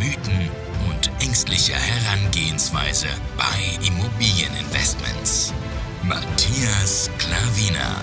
Mythen 0.00 0.48
und 0.88 1.10
ängstliche 1.22 1.74
Herangehensweise 1.74 3.08
bei 3.36 3.86
Immobilieninvestments. 3.86 5.52
Matthias 6.02 7.10
Klavina. 7.18 8.00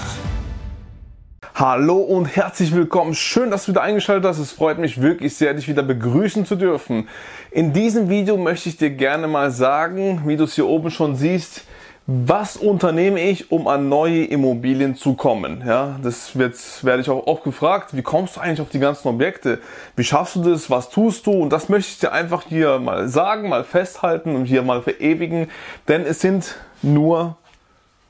Hallo 1.56 1.96
und 1.96 2.26
herzlich 2.26 2.72
willkommen. 2.76 3.16
Schön, 3.16 3.50
dass 3.50 3.66
du 3.66 3.72
wieder 3.72 3.82
eingeschaltet 3.82 4.30
hast. 4.30 4.38
Es 4.38 4.52
freut 4.52 4.78
mich 4.78 5.02
wirklich 5.02 5.36
sehr, 5.36 5.56
dich 5.56 5.68
wieder 5.68 5.82
begrüßen 5.82 6.46
zu 6.46 6.56
dürfen. 6.56 7.10
In 7.50 7.74
diesem 7.74 8.10
Video 8.10 8.38
möchte 8.38 8.70
ich 8.70 8.78
dir 8.78 8.92
gerne 8.92 9.28
mal 9.28 9.50
sagen, 9.50 10.22
wie 10.28 10.38
du 10.38 10.44
es 10.44 10.54
hier 10.54 10.68
oben 10.68 10.92
schon 10.92 11.16
siehst, 11.16 11.64
was 12.10 12.56
unternehme 12.56 13.20
ich, 13.20 13.52
um 13.52 13.68
an 13.68 13.90
neue 13.90 14.24
Immobilien 14.24 14.96
zu 14.96 15.16
kommen? 15.16 15.62
Ja, 15.68 16.00
das 16.02 16.38
wird, 16.38 16.56
werde 16.86 17.02
ich 17.02 17.10
auch 17.10 17.28
oft 17.28 17.44
gefragt. 17.44 17.98
Wie 17.98 18.02
kommst 18.02 18.38
du 18.38 18.40
eigentlich 18.40 18.62
auf 18.62 18.70
die 18.70 18.80
ganzen 18.80 19.10
Objekte? 19.10 19.60
Wie 19.98 20.06
schaffst 20.06 20.38
du 20.38 20.42
das? 20.42 20.70
Was 20.70 20.90
tust 20.90 21.28
du? 21.28 21.32
Und 21.32 21.52
das 21.52 21.68
möchte 21.68 21.92
ich 21.92 22.00
dir 22.00 22.14
einfach 22.14 22.44
hier 22.48 22.80
mal 22.80 23.10
sagen, 23.10 23.50
mal 23.50 23.66
festhalten 23.66 24.38
und 24.38 24.46
hier 24.46 24.62
mal 24.62 24.82
verewigen. 24.82 25.52
Denn 25.90 26.06
es 26.06 26.22
sind 26.22 26.56
nur 26.82 27.36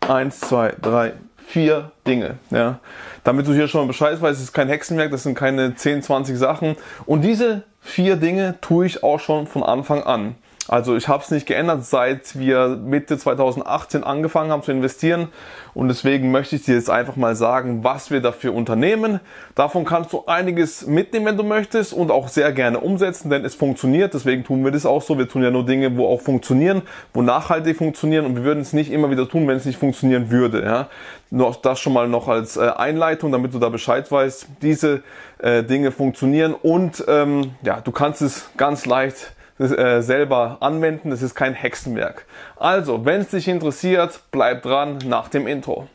eins, 0.07 0.41
zwei, 0.41 0.75
drei, 0.79 1.13
vier 1.47 1.89
Dinge. 2.05 2.35
Ja, 2.52 2.77
damit 3.23 3.47
du 3.47 3.53
hier 3.53 3.67
schon 3.67 3.88
Bescheid 3.88 4.22
weißt, 4.22 4.38
es 4.38 4.44
ist 4.44 4.53
kein 4.53 4.67
Hexenwerk, 4.67 5.09
das 5.09 5.23
sind 5.23 5.33
keine 5.33 5.73
10, 5.73 6.03
20 6.03 6.38
Sachen. 6.38 6.75
Und 7.07 7.23
diese 7.23 7.63
vier 7.81 8.16
Dinge 8.17 8.61
tue 8.61 8.85
ich 8.85 9.02
auch 9.02 9.19
schon 9.19 9.47
von 9.47 9.63
Anfang 9.63 10.03
an. 10.03 10.35
Also 10.67 10.95
ich 10.95 11.07
habe 11.07 11.23
es 11.23 11.31
nicht 11.31 11.45
geändert, 11.45 11.85
seit 11.85 12.37
wir 12.37 12.67
Mitte 12.67 13.17
2018 13.17 14.03
angefangen 14.03 14.51
haben 14.51 14.63
zu 14.63 14.71
investieren. 14.71 15.29
Und 15.73 15.87
deswegen 15.87 16.31
möchte 16.31 16.55
ich 16.55 16.63
dir 16.63 16.75
jetzt 16.75 16.89
einfach 16.89 17.15
mal 17.15 17.35
sagen, 17.35 17.83
was 17.83 18.11
wir 18.11 18.19
dafür 18.19 18.53
unternehmen. 18.53 19.19
Davon 19.55 19.85
kannst 19.85 20.11
du 20.11 20.25
einiges 20.25 20.85
mitnehmen, 20.85 21.27
wenn 21.27 21.38
du 21.38 21.43
möchtest 21.43 21.93
und 21.93 22.11
auch 22.11 22.27
sehr 22.27 22.51
gerne 22.51 22.79
umsetzen, 22.79 23.29
denn 23.29 23.45
es 23.45 23.55
funktioniert. 23.55 24.13
Deswegen 24.13 24.43
tun 24.43 24.63
wir 24.65 24.71
das 24.71 24.85
auch 24.85 25.01
so. 25.01 25.17
Wir 25.17 25.29
tun 25.29 25.43
ja 25.43 25.51
nur 25.51 25.65
Dinge, 25.65 25.95
wo 25.95 26.07
auch 26.07 26.21
funktionieren, 26.21 26.81
wo 27.13 27.21
nachhaltig 27.21 27.77
funktionieren 27.77 28.25
und 28.25 28.35
wir 28.35 28.43
würden 28.43 28.61
es 28.61 28.73
nicht 28.73 28.91
immer 28.91 29.09
wieder 29.09 29.29
tun, 29.29 29.47
wenn 29.47 29.57
es 29.57 29.65
nicht 29.65 29.79
funktionieren 29.79 30.31
würde. 30.31 30.63
Ja? 30.63 30.88
Nur 31.29 31.55
das 31.61 31.79
schon 31.79 31.93
mal 31.93 32.09
noch 32.09 32.27
als 32.27 32.57
äh, 32.57 32.69
Einleitung, 32.75 33.31
damit 33.31 33.53
du 33.53 33.59
da 33.59 33.69
Bescheid 33.69 34.11
weißt. 34.11 34.47
Diese 34.61 35.03
äh, 35.38 35.63
Dinge 35.63 35.91
funktionieren 35.91 36.53
und 36.55 37.05
ähm, 37.07 37.51
ja, 37.61 37.79
du 37.81 37.91
kannst 37.91 38.21
es 38.21 38.49
ganz 38.57 38.85
leicht 38.85 39.33
äh, 39.59 40.02
selber 40.02 40.58
anwenden. 40.59 41.09
Das 41.09 41.22
ist 41.22 41.36
kein 41.36 41.53
Hexenwerk. 41.53 42.25
Also, 42.58 43.05
wenn 43.05 43.22
es 43.22 43.30
dich 43.30 43.47
interessiert, 43.47 44.19
bleib 44.31 44.63
dran 44.63 45.00
nach 45.05 45.30
dem 45.30 45.47
Intro. 45.47 45.88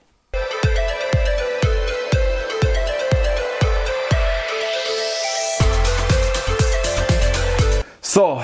So, 8.00 8.42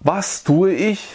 was 0.00 0.42
tue 0.42 0.72
ich, 0.72 1.08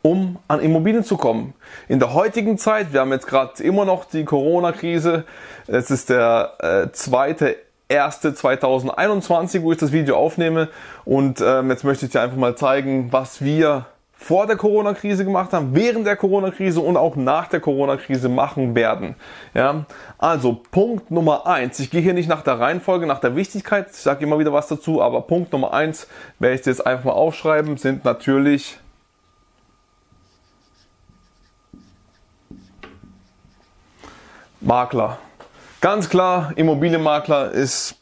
um 0.00 0.38
an 0.48 0.60
Immobilien 0.60 1.04
zu 1.04 1.18
kommen? 1.18 1.52
In 1.88 1.98
der 1.98 2.14
heutigen 2.14 2.56
Zeit, 2.56 2.94
wir 2.94 3.00
haben 3.00 3.12
jetzt 3.12 3.26
gerade 3.26 3.62
immer 3.62 3.84
noch 3.84 4.06
die 4.06 4.24
Corona-Krise, 4.24 5.24
es 5.66 5.90
ist 5.90 6.08
der 6.08 6.54
äh, 6.60 6.92
zweite 6.92 7.56
1.2021, 7.90 9.62
wo 9.62 9.72
ich 9.72 9.78
das 9.78 9.92
Video 9.92 10.16
aufnehme. 10.16 10.68
Und 11.04 11.40
ähm, 11.40 11.70
jetzt 11.70 11.84
möchte 11.84 12.06
ich 12.06 12.12
dir 12.12 12.22
einfach 12.22 12.36
mal 12.36 12.56
zeigen, 12.56 13.12
was 13.12 13.42
wir 13.42 13.86
vor 14.24 14.46
der 14.46 14.56
Corona-Krise 14.56 15.24
gemacht 15.24 15.52
haben, 15.52 15.74
während 15.74 16.06
der 16.06 16.16
Corona-Krise 16.16 16.80
und 16.80 16.96
auch 16.96 17.14
nach 17.14 17.48
der 17.48 17.60
Corona-Krise 17.60 18.30
machen 18.30 18.74
werden. 18.74 19.16
Ja, 19.52 19.84
also 20.16 20.62
Punkt 20.70 21.10
Nummer 21.10 21.46
eins. 21.46 21.78
Ich 21.78 21.90
gehe 21.90 22.00
hier 22.00 22.14
nicht 22.14 22.28
nach 22.28 22.42
der 22.42 22.58
Reihenfolge, 22.58 23.06
nach 23.06 23.18
der 23.18 23.36
Wichtigkeit. 23.36 23.88
Ich 23.90 23.98
sage 23.98 24.24
immer 24.24 24.38
wieder 24.38 24.52
was 24.52 24.68
dazu, 24.68 25.02
aber 25.02 25.20
Punkt 25.22 25.52
Nummer 25.52 25.74
eins 25.74 26.06
werde 26.38 26.54
ich 26.54 26.62
dir 26.62 26.70
jetzt 26.70 26.86
einfach 26.86 27.04
mal 27.04 27.12
aufschreiben, 27.12 27.76
sind 27.76 28.06
natürlich 28.06 28.78
Makler. 34.62 35.18
Ganz 35.84 36.08
klar, 36.08 36.52
Immobilienmakler 36.56 37.50
ist, 37.50 37.96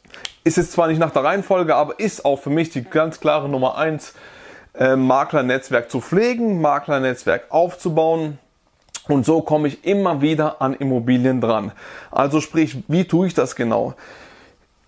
ist 0.45 0.55
jetzt 0.55 0.71
zwar 0.71 0.87
nicht 0.87 0.99
nach 0.99 1.11
der 1.11 1.25
Reihenfolge, 1.25 1.75
aber 1.75 1.99
ist 1.99 2.23
auch 2.23 2.37
für 2.37 2.49
mich 2.49 2.69
die 2.69 2.81
ganz 2.81 3.19
klare 3.19 3.49
Nummer 3.49 3.77
eins, 3.77 4.13
äh, 4.73 4.95
Maklernetzwerk 4.95 5.91
zu 5.91 5.99
pflegen, 5.99 6.61
Maklernetzwerk 6.61 7.47
aufzubauen. 7.49 8.39
Und 9.09 9.25
so 9.25 9.41
komme 9.41 9.67
ich 9.67 9.83
immer 9.83 10.21
wieder 10.21 10.61
an 10.61 10.75
Immobilien 10.75 11.41
dran. 11.41 11.73
Also 12.09 12.39
sprich, 12.39 12.77
wie 12.87 13.03
tue 13.03 13.27
ich 13.27 13.33
das 13.33 13.53
genau? 13.53 13.95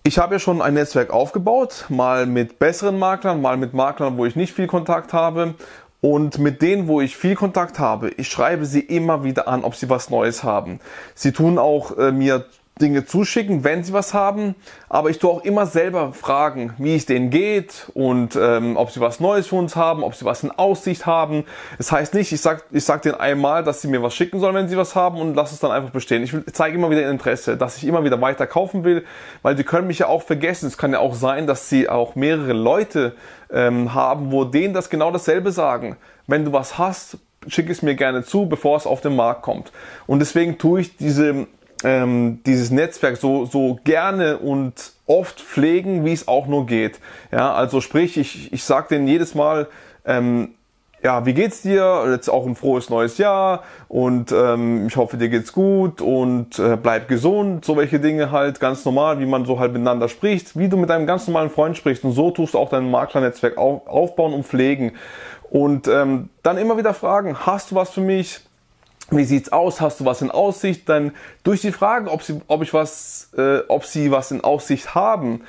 Ich 0.02 0.16
habe 0.16 0.36
ja 0.36 0.38
schon 0.38 0.62
ein 0.62 0.72
Netzwerk 0.72 1.10
aufgebaut, 1.10 1.84
mal 1.90 2.24
mit 2.24 2.58
besseren 2.58 2.98
Maklern, 2.98 3.42
mal 3.42 3.58
mit 3.58 3.74
Maklern, 3.74 4.16
wo 4.16 4.24
ich 4.24 4.36
nicht 4.36 4.54
viel 4.54 4.68
Kontakt 4.68 5.12
habe. 5.12 5.54
Und 6.00 6.38
mit 6.38 6.62
denen, 6.62 6.88
wo 6.88 7.02
ich 7.02 7.14
viel 7.14 7.34
Kontakt 7.34 7.78
habe, 7.78 8.08
ich 8.08 8.28
schreibe 8.28 8.64
sie 8.64 8.80
immer 8.80 9.22
wieder 9.22 9.48
an, 9.48 9.64
ob 9.64 9.74
sie 9.74 9.90
was 9.90 10.08
Neues 10.08 10.44
haben. 10.44 10.80
Sie 11.14 11.32
tun 11.32 11.58
auch 11.58 11.98
äh, 11.98 12.10
mir 12.10 12.46
Dinge 12.80 13.06
zuschicken, 13.06 13.64
wenn 13.64 13.84
sie 13.84 13.94
was 13.94 14.12
haben. 14.12 14.54
Aber 14.90 15.08
ich 15.08 15.18
tue 15.18 15.30
auch 15.30 15.44
immer 15.44 15.64
selber 15.66 16.12
fragen, 16.12 16.74
wie 16.76 16.94
es 16.94 17.06
denen 17.06 17.30
geht 17.30 17.90
und 17.94 18.36
ähm, 18.36 18.76
ob 18.76 18.90
sie 18.90 19.00
was 19.00 19.18
Neues 19.18 19.46
für 19.46 19.56
uns 19.56 19.76
haben, 19.76 20.02
ob 20.02 20.14
sie 20.14 20.26
was 20.26 20.42
in 20.42 20.50
Aussicht 20.50 21.06
haben. 21.06 21.44
Das 21.78 21.90
heißt 21.90 22.12
nicht, 22.12 22.32
ich 22.32 22.40
sag, 22.42 22.64
ich 22.70 22.84
sag 22.84 23.00
denen 23.00 23.14
einmal, 23.14 23.64
dass 23.64 23.80
sie 23.80 23.88
mir 23.88 24.02
was 24.02 24.14
schicken 24.14 24.40
sollen, 24.40 24.54
wenn 24.54 24.68
sie 24.68 24.76
was 24.76 24.94
haben 24.94 25.18
und 25.18 25.34
lass 25.34 25.52
es 25.52 25.60
dann 25.60 25.70
einfach 25.70 25.90
bestehen. 25.90 26.22
Ich 26.22 26.34
zeige 26.52 26.76
immer 26.76 26.90
wieder 26.90 27.10
Interesse, 27.10 27.56
dass 27.56 27.78
ich 27.78 27.86
immer 27.86 28.04
wieder 28.04 28.20
weiter 28.20 28.46
kaufen 28.46 28.84
will, 28.84 29.06
weil 29.40 29.54
die 29.54 29.64
können 29.64 29.86
mich 29.86 30.00
ja 30.00 30.08
auch 30.08 30.22
vergessen. 30.22 30.66
Es 30.66 30.76
kann 30.76 30.92
ja 30.92 30.98
auch 30.98 31.14
sein, 31.14 31.46
dass 31.46 31.70
sie 31.70 31.88
auch 31.88 32.14
mehrere 32.14 32.52
Leute 32.52 33.14
ähm, 33.50 33.94
haben, 33.94 34.32
wo 34.32 34.44
denen 34.44 34.74
das 34.74 34.90
genau 34.90 35.10
dasselbe 35.10 35.50
sagen. 35.50 35.96
Wenn 36.26 36.44
du 36.44 36.52
was 36.52 36.76
hast, 36.76 37.16
schick 37.48 37.70
es 37.70 37.80
mir 37.80 37.94
gerne 37.94 38.24
zu, 38.24 38.46
bevor 38.46 38.76
es 38.76 38.86
auf 38.86 39.00
den 39.00 39.16
Markt 39.16 39.42
kommt. 39.42 39.72
Und 40.06 40.18
deswegen 40.18 40.58
tue 40.58 40.80
ich 40.80 40.96
diese 40.96 41.46
ähm, 41.84 42.40
dieses 42.46 42.70
Netzwerk 42.70 43.16
so, 43.16 43.44
so 43.44 43.78
gerne 43.84 44.38
und 44.38 44.92
oft 45.06 45.40
pflegen, 45.40 46.04
wie 46.04 46.12
es 46.12 46.28
auch 46.28 46.46
nur 46.46 46.66
geht. 46.66 46.98
Ja, 47.32 47.52
also 47.54 47.80
sprich, 47.80 48.16
ich, 48.16 48.52
ich 48.52 48.64
sage 48.64 48.88
denen 48.90 49.06
jedes 49.06 49.34
Mal, 49.34 49.68
ähm, 50.04 50.50
ja, 51.02 51.24
wie 51.26 51.34
geht's 51.34 51.62
dir? 51.62 52.04
Jetzt 52.10 52.28
auch 52.28 52.46
ein 52.46 52.56
frohes 52.56 52.90
neues 52.90 53.18
Jahr 53.18 53.62
und 53.86 54.32
ähm, 54.32 54.86
ich 54.88 54.96
hoffe, 54.96 55.16
dir 55.18 55.28
geht's 55.28 55.52
gut 55.52 56.00
und 56.00 56.58
äh, 56.58 56.76
bleib 56.76 57.06
gesund. 57.06 57.64
So 57.64 57.76
welche 57.76 58.00
Dinge 58.00 58.32
halt 58.32 58.58
ganz 58.58 58.84
normal, 58.84 59.20
wie 59.20 59.26
man 59.26 59.44
so 59.44 59.60
halt 59.60 59.72
miteinander 59.72 60.08
spricht, 60.08 60.58
wie 60.58 60.68
du 60.68 60.76
mit 60.76 60.90
einem 60.90 61.06
ganz 61.06 61.28
normalen 61.28 61.50
Freund 61.50 61.76
sprichst 61.76 62.02
und 62.02 62.12
so 62.12 62.30
tust 62.30 62.54
du 62.54 62.58
auch 62.58 62.70
dein 62.70 62.90
Maklernetzwerk 62.90 63.58
auf, 63.58 63.86
aufbauen 63.86 64.32
und 64.32 64.46
pflegen. 64.46 64.92
Und 65.50 65.86
ähm, 65.86 66.30
dann 66.42 66.58
immer 66.58 66.76
wieder 66.76 66.92
fragen, 66.92 67.36
hast 67.38 67.70
du 67.70 67.76
was 67.76 67.90
für 67.90 68.00
mich? 68.00 68.40
Wie 69.10 69.24
sieht's 69.24 69.52
aus? 69.52 69.80
Hast 69.80 70.00
du 70.00 70.04
was 70.04 70.22
in 70.22 70.30
Aussicht? 70.30 70.88
Dann 70.88 71.12
durch 71.44 71.60
die 71.60 71.72
Frage, 71.72 72.10
ob 72.10 72.22
sie, 72.22 72.40
ob 72.48 72.62
ich 72.62 72.74
was, 72.74 73.30
äh, 73.36 73.60
ob 73.68 73.84
sie 73.84 74.10
was 74.10 74.30
in 74.30 74.42
Aussicht 74.42 74.94
haben, 74.94 75.42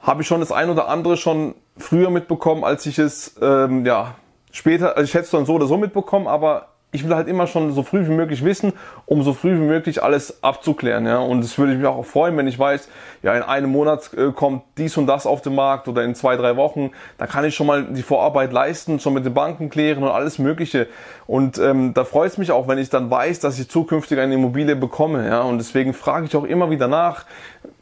habe 0.00 0.22
ich 0.22 0.28
schon 0.28 0.40
das 0.40 0.52
ein 0.52 0.70
oder 0.70 0.88
andere 0.88 1.16
schon 1.16 1.54
früher 1.76 2.10
mitbekommen, 2.10 2.64
als 2.64 2.86
ich 2.86 2.98
es 2.98 3.36
ähm, 3.40 3.84
ja 3.84 4.14
später. 4.52 4.96
Also 4.96 5.04
ich 5.04 5.14
hätte 5.14 5.24
es 5.24 5.30
dann 5.30 5.46
so 5.46 5.54
oder 5.54 5.66
so 5.66 5.76
mitbekommen, 5.76 6.26
aber 6.26 6.68
ich 6.90 7.04
will 7.04 7.14
halt 7.14 7.28
immer 7.28 7.46
schon 7.46 7.72
so 7.72 7.82
früh 7.82 8.06
wie 8.06 8.12
möglich 8.12 8.42
wissen, 8.44 8.72
um 9.04 9.22
so 9.22 9.34
früh 9.34 9.54
wie 9.56 9.64
möglich 9.64 10.02
alles 10.02 10.42
abzuklären. 10.42 11.04
Ja? 11.06 11.18
Und 11.18 11.42
das 11.42 11.58
würde 11.58 11.72
ich 11.72 11.78
mich 11.78 11.86
auch 11.86 12.04
freuen, 12.04 12.36
wenn 12.38 12.46
ich 12.46 12.58
weiß, 12.58 12.88
ja, 13.22 13.34
in 13.34 13.42
einem 13.42 13.70
Monat 13.70 14.10
äh, 14.16 14.32
kommt 14.32 14.62
dies 14.78 14.96
und 14.96 15.06
das 15.06 15.26
auf 15.26 15.42
den 15.42 15.54
Markt 15.54 15.86
oder 15.88 16.02
in 16.02 16.14
zwei, 16.14 16.36
drei 16.36 16.56
Wochen. 16.56 16.92
Da 17.18 17.26
kann 17.26 17.44
ich 17.44 17.54
schon 17.54 17.66
mal 17.66 17.84
die 17.84 18.02
Vorarbeit 18.02 18.52
leisten, 18.52 19.00
schon 19.00 19.12
mit 19.12 19.26
den 19.26 19.34
Banken 19.34 19.68
klären 19.68 20.02
und 20.02 20.10
alles 20.10 20.38
Mögliche. 20.38 20.86
Und 21.26 21.58
ähm, 21.58 21.92
da 21.92 22.04
freut 22.04 22.30
es 22.30 22.38
mich 22.38 22.52
auch, 22.52 22.68
wenn 22.68 22.78
ich 22.78 22.88
dann 22.88 23.10
weiß, 23.10 23.40
dass 23.40 23.58
ich 23.58 23.68
zukünftig 23.68 24.18
eine 24.18 24.34
Immobilie 24.34 24.74
bekomme. 24.74 25.26
Ja? 25.26 25.42
Und 25.42 25.58
deswegen 25.58 25.92
frage 25.92 26.24
ich 26.24 26.36
auch 26.36 26.44
immer 26.44 26.70
wieder 26.70 26.88
nach, 26.88 27.26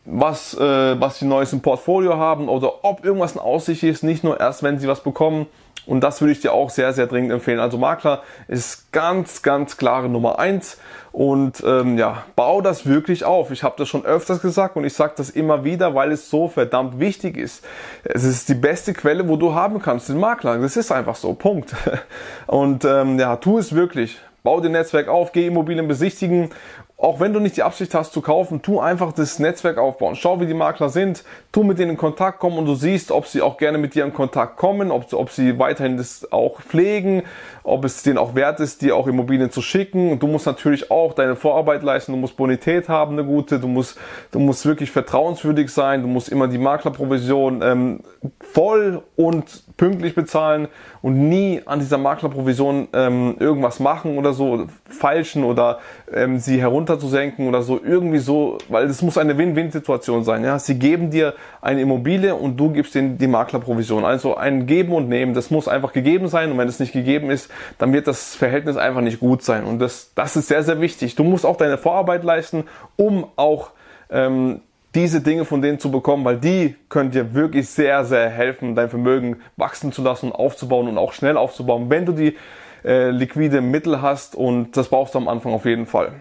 was, 0.06 0.54
äh, 0.54 1.00
was 1.00 1.18
sie 1.18 1.26
Neues 1.26 1.52
im 1.52 1.60
Portfolio 1.60 2.16
haben 2.16 2.48
oder 2.48 2.84
ob 2.84 3.04
irgendwas 3.04 3.32
in 3.32 3.40
Aussicht 3.40 3.82
ist, 3.82 4.02
nicht 4.02 4.24
nur 4.24 4.40
erst, 4.40 4.62
wenn 4.62 4.78
sie 4.78 4.88
was 4.88 5.02
bekommen. 5.02 5.46
Und 5.86 6.00
das 6.00 6.20
würde 6.20 6.32
ich 6.32 6.40
dir 6.40 6.52
auch 6.52 6.70
sehr, 6.70 6.92
sehr 6.92 7.06
dringend 7.06 7.32
empfehlen. 7.32 7.60
Also 7.60 7.78
Makler 7.78 8.22
ist 8.48 8.90
ganz, 8.92 9.42
ganz 9.42 9.76
klare 9.76 10.08
Nummer 10.08 10.38
eins 10.38 10.78
und 11.12 11.62
ähm, 11.64 11.96
ja, 11.96 12.24
bau 12.34 12.60
das 12.60 12.86
wirklich 12.86 13.24
auf. 13.24 13.50
Ich 13.52 13.62
habe 13.62 13.76
das 13.78 13.88
schon 13.88 14.04
öfters 14.04 14.42
gesagt 14.42 14.76
und 14.76 14.84
ich 14.84 14.94
sage 14.94 15.14
das 15.16 15.30
immer 15.30 15.64
wieder, 15.64 15.94
weil 15.94 16.12
es 16.12 16.28
so 16.28 16.48
verdammt 16.48 16.98
wichtig 16.98 17.36
ist. 17.36 17.64
Es 18.04 18.24
ist 18.24 18.48
die 18.48 18.54
beste 18.54 18.94
Quelle, 18.94 19.28
wo 19.28 19.36
du 19.36 19.54
haben 19.54 19.80
kannst, 19.80 20.08
den 20.08 20.18
Makler. 20.18 20.58
Das 20.58 20.76
ist 20.76 20.90
einfach 20.90 21.14
so, 21.14 21.34
Punkt. 21.34 21.74
Und 22.46 22.84
ähm, 22.84 23.18
ja, 23.18 23.36
tu 23.36 23.58
es 23.58 23.74
wirklich. 23.74 24.18
Bau 24.42 24.60
dir 24.60 24.68
Netzwerk 24.68 25.08
auf, 25.08 25.32
geh 25.32 25.46
Immobilien 25.46 25.88
besichtigen 25.88 26.50
auch 26.98 27.20
wenn 27.20 27.34
du 27.34 27.40
nicht 27.40 27.58
die 27.58 27.62
Absicht 27.62 27.94
hast 27.94 28.14
zu 28.14 28.22
kaufen, 28.22 28.62
tu 28.62 28.80
einfach 28.80 29.12
das 29.12 29.38
Netzwerk 29.38 29.76
aufbauen. 29.76 30.16
Schau, 30.16 30.40
wie 30.40 30.46
die 30.46 30.54
Makler 30.54 30.88
sind, 30.88 31.24
tu 31.52 31.62
mit 31.62 31.78
denen 31.78 31.90
in 31.90 31.96
Kontakt 31.98 32.38
kommen 32.38 32.56
und 32.56 32.64
du 32.64 32.74
siehst, 32.74 33.10
ob 33.10 33.26
sie 33.26 33.42
auch 33.42 33.58
gerne 33.58 33.76
mit 33.76 33.94
dir 33.94 34.04
in 34.06 34.14
Kontakt 34.14 34.56
kommen, 34.56 34.90
ob, 34.90 35.12
ob 35.12 35.30
sie 35.30 35.58
weiterhin 35.58 35.98
das 35.98 36.32
auch 36.32 36.62
pflegen, 36.62 37.24
ob 37.64 37.84
es 37.84 38.02
denen 38.02 38.16
auch 38.16 38.34
wert 38.34 38.60
ist, 38.60 38.80
dir 38.80 38.96
auch 38.96 39.08
Immobilien 39.08 39.50
zu 39.50 39.60
schicken. 39.60 40.18
Du 40.18 40.26
musst 40.26 40.46
natürlich 40.46 40.90
auch 40.90 41.12
deine 41.12 41.36
Vorarbeit 41.36 41.82
leisten, 41.82 42.12
du 42.12 42.18
musst 42.18 42.38
Bonität 42.38 42.88
haben, 42.88 43.12
eine 43.12 43.24
gute, 43.24 43.58
du 43.58 43.68
musst, 43.68 43.98
du 44.30 44.38
musst 44.38 44.64
wirklich 44.64 44.90
vertrauenswürdig 44.90 45.70
sein, 45.70 46.00
du 46.00 46.08
musst 46.08 46.30
immer 46.30 46.48
die 46.48 46.58
Maklerprovision 46.58 47.60
ähm, 47.60 48.00
voll 48.40 49.02
und 49.16 49.64
pünktlich 49.76 50.14
bezahlen 50.14 50.68
und 51.02 51.28
nie 51.28 51.60
an 51.66 51.80
dieser 51.80 51.98
Maklerprovision 51.98 52.88
ähm, 52.94 53.36
irgendwas 53.38 53.80
machen 53.80 54.16
oder 54.16 54.32
so, 54.32 54.66
falschen 54.88 55.44
oder 55.44 55.78
ähm, 56.12 56.38
sie 56.38 56.62
herunterzusenken 56.86 57.48
oder 57.48 57.62
so, 57.62 57.80
irgendwie 57.82 58.18
so, 58.18 58.58
weil 58.68 58.86
es 58.86 59.02
muss 59.02 59.18
eine 59.18 59.36
Win-Win-Situation 59.36 60.24
sein. 60.24 60.44
Ja? 60.44 60.58
Sie 60.58 60.78
geben 60.78 61.10
dir 61.10 61.34
eine 61.60 61.80
Immobilie 61.80 62.34
und 62.34 62.56
du 62.56 62.70
gibst 62.70 62.94
ihnen 62.94 63.18
die 63.18 63.26
Maklerprovision. 63.26 64.04
Also 64.04 64.36
ein 64.36 64.66
Geben 64.66 64.92
und 64.92 65.08
Nehmen, 65.08 65.34
das 65.34 65.50
muss 65.50 65.68
einfach 65.68 65.92
gegeben 65.92 66.28
sein 66.28 66.52
und 66.52 66.58
wenn 66.58 66.68
es 66.68 66.80
nicht 66.80 66.92
gegeben 66.92 67.30
ist, 67.30 67.50
dann 67.78 67.92
wird 67.92 68.06
das 68.06 68.34
Verhältnis 68.34 68.76
einfach 68.76 69.00
nicht 69.00 69.20
gut 69.20 69.42
sein. 69.42 69.64
Und 69.64 69.78
das, 69.78 70.12
das 70.14 70.36
ist 70.36 70.48
sehr, 70.48 70.62
sehr 70.62 70.80
wichtig. 70.80 71.14
Du 71.16 71.24
musst 71.24 71.44
auch 71.44 71.56
deine 71.56 71.78
Vorarbeit 71.78 72.24
leisten, 72.24 72.64
um 72.96 73.26
auch 73.36 73.70
ähm, 74.10 74.60
diese 74.94 75.20
Dinge 75.20 75.44
von 75.44 75.60
denen 75.60 75.78
zu 75.78 75.90
bekommen, 75.90 76.24
weil 76.24 76.38
die 76.38 76.74
können 76.88 77.10
dir 77.10 77.34
wirklich 77.34 77.68
sehr, 77.68 78.04
sehr 78.04 78.30
helfen, 78.30 78.74
dein 78.74 78.88
Vermögen 78.88 79.36
wachsen 79.56 79.92
zu 79.92 80.02
lassen, 80.02 80.32
aufzubauen 80.32 80.88
und 80.88 80.96
auch 80.96 81.12
schnell 81.12 81.36
aufzubauen, 81.36 81.90
wenn 81.90 82.06
du 82.06 82.12
die 82.12 82.36
äh, 82.82 83.10
liquide 83.10 83.60
Mittel 83.60 84.00
hast 84.00 84.34
und 84.34 84.76
das 84.76 84.88
brauchst 84.88 85.14
du 85.14 85.18
am 85.18 85.28
Anfang 85.28 85.52
auf 85.52 85.66
jeden 85.66 85.86
Fall. 85.86 86.12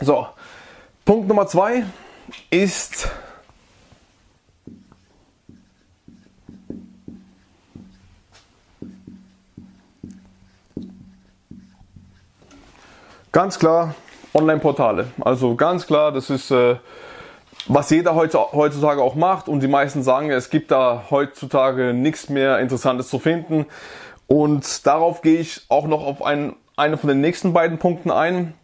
So, 0.00 0.28
Punkt 1.04 1.26
Nummer 1.26 1.48
zwei 1.48 1.84
ist 2.50 3.10
ganz 13.32 13.58
klar 13.58 13.96
Online-Portale. 14.34 15.08
Also 15.20 15.56
ganz 15.56 15.84
klar, 15.84 16.12
das 16.12 16.30
ist 16.30 16.52
äh, 16.52 16.76
was 17.66 17.90
jeder 17.90 18.14
heutzutage 18.14 19.02
auch 19.02 19.16
macht 19.16 19.48
und 19.48 19.60
die 19.60 19.68
meisten 19.68 20.04
sagen, 20.04 20.30
es 20.30 20.48
gibt 20.48 20.70
da 20.70 21.06
heutzutage 21.10 21.92
nichts 21.92 22.28
mehr 22.28 22.60
Interessantes 22.60 23.08
zu 23.08 23.18
finden. 23.18 23.66
Und 24.28 24.86
darauf 24.86 25.22
gehe 25.22 25.40
ich 25.40 25.62
auch 25.68 25.88
noch 25.88 26.06
auf 26.06 26.22
einen, 26.22 26.54
eine 26.76 26.96
von 26.98 27.08
den 27.08 27.20
nächsten 27.20 27.52
beiden 27.52 27.78
Punkten 27.78 28.12
ein. 28.12 28.54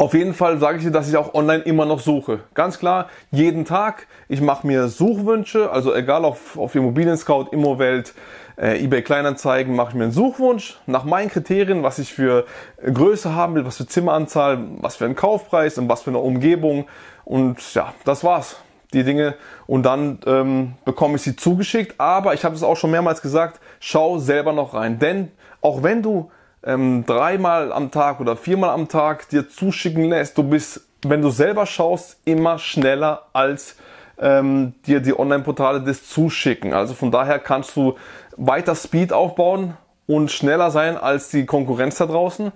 Auf 0.00 0.14
jeden 0.14 0.32
Fall 0.32 0.60
sage 0.60 0.78
ich 0.78 0.84
dir, 0.84 0.92
dass 0.92 1.08
ich 1.08 1.16
auch 1.16 1.34
online 1.34 1.64
immer 1.64 1.84
noch 1.84 1.98
suche. 1.98 2.38
Ganz 2.54 2.78
klar, 2.78 3.08
jeden 3.32 3.64
Tag. 3.64 4.06
Ich 4.28 4.40
mache 4.40 4.64
mir 4.64 4.86
Suchwünsche, 4.86 5.72
also 5.72 5.92
egal 5.92 6.24
auf, 6.24 6.56
auf 6.56 6.76
Immobilien 6.76 7.16
Scout, 7.16 7.48
Immowelt, 7.50 8.14
äh, 8.56 8.80
eBay 8.80 9.02
Kleinanzeigen, 9.02 9.74
mache 9.74 9.88
ich 9.88 9.94
mir 9.96 10.04
einen 10.04 10.12
Suchwunsch 10.12 10.78
nach 10.86 11.02
meinen 11.02 11.30
Kriterien, 11.30 11.82
was 11.82 11.98
ich 11.98 12.14
für 12.14 12.46
Größe 12.80 13.34
haben 13.34 13.56
will, 13.56 13.66
was 13.66 13.78
für 13.78 13.88
Zimmeranzahl, 13.88 14.60
was 14.78 14.94
für 14.94 15.04
einen 15.04 15.16
Kaufpreis 15.16 15.78
und 15.78 15.88
was 15.88 16.02
für 16.02 16.10
eine 16.10 16.20
Umgebung. 16.20 16.86
Und 17.24 17.74
ja, 17.74 17.92
das 18.04 18.22
war's. 18.22 18.54
Die 18.92 19.02
Dinge 19.02 19.34
und 19.66 19.82
dann 19.82 20.20
ähm, 20.26 20.74
bekomme 20.84 21.16
ich 21.16 21.22
sie 21.22 21.34
zugeschickt. 21.34 21.96
Aber 21.98 22.34
ich 22.34 22.44
habe 22.44 22.54
es 22.54 22.62
auch 22.62 22.76
schon 22.76 22.92
mehrmals 22.92 23.20
gesagt, 23.20 23.58
schau 23.80 24.18
selber 24.18 24.52
noch 24.52 24.74
rein. 24.74 25.00
Denn 25.00 25.32
auch 25.60 25.82
wenn 25.82 26.02
du 26.02 26.30
ähm, 26.64 27.04
dreimal 27.06 27.72
am 27.72 27.90
Tag 27.90 28.20
oder 28.20 28.36
viermal 28.36 28.70
am 28.70 28.88
Tag 28.88 29.28
dir 29.28 29.48
zuschicken 29.48 30.04
lässt, 30.04 30.38
du 30.38 30.42
bist, 30.42 30.86
wenn 31.02 31.22
du 31.22 31.30
selber 31.30 31.66
schaust, 31.66 32.18
immer 32.24 32.58
schneller 32.58 33.26
als 33.32 33.76
ähm, 34.18 34.74
dir 34.86 35.00
die 35.00 35.18
Online-Portale 35.18 35.82
das 35.82 36.08
zuschicken. 36.08 36.72
Also 36.72 36.94
von 36.94 37.10
daher 37.10 37.38
kannst 37.38 37.76
du 37.76 37.96
weiter 38.36 38.74
Speed 38.74 39.12
aufbauen 39.12 39.76
und 40.06 40.30
schneller 40.30 40.70
sein 40.70 40.96
als 40.96 41.30
die 41.30 41.46
Konkurrenz 41.46 41.98
da 41.98 42.06
draußen. 42.06 42.52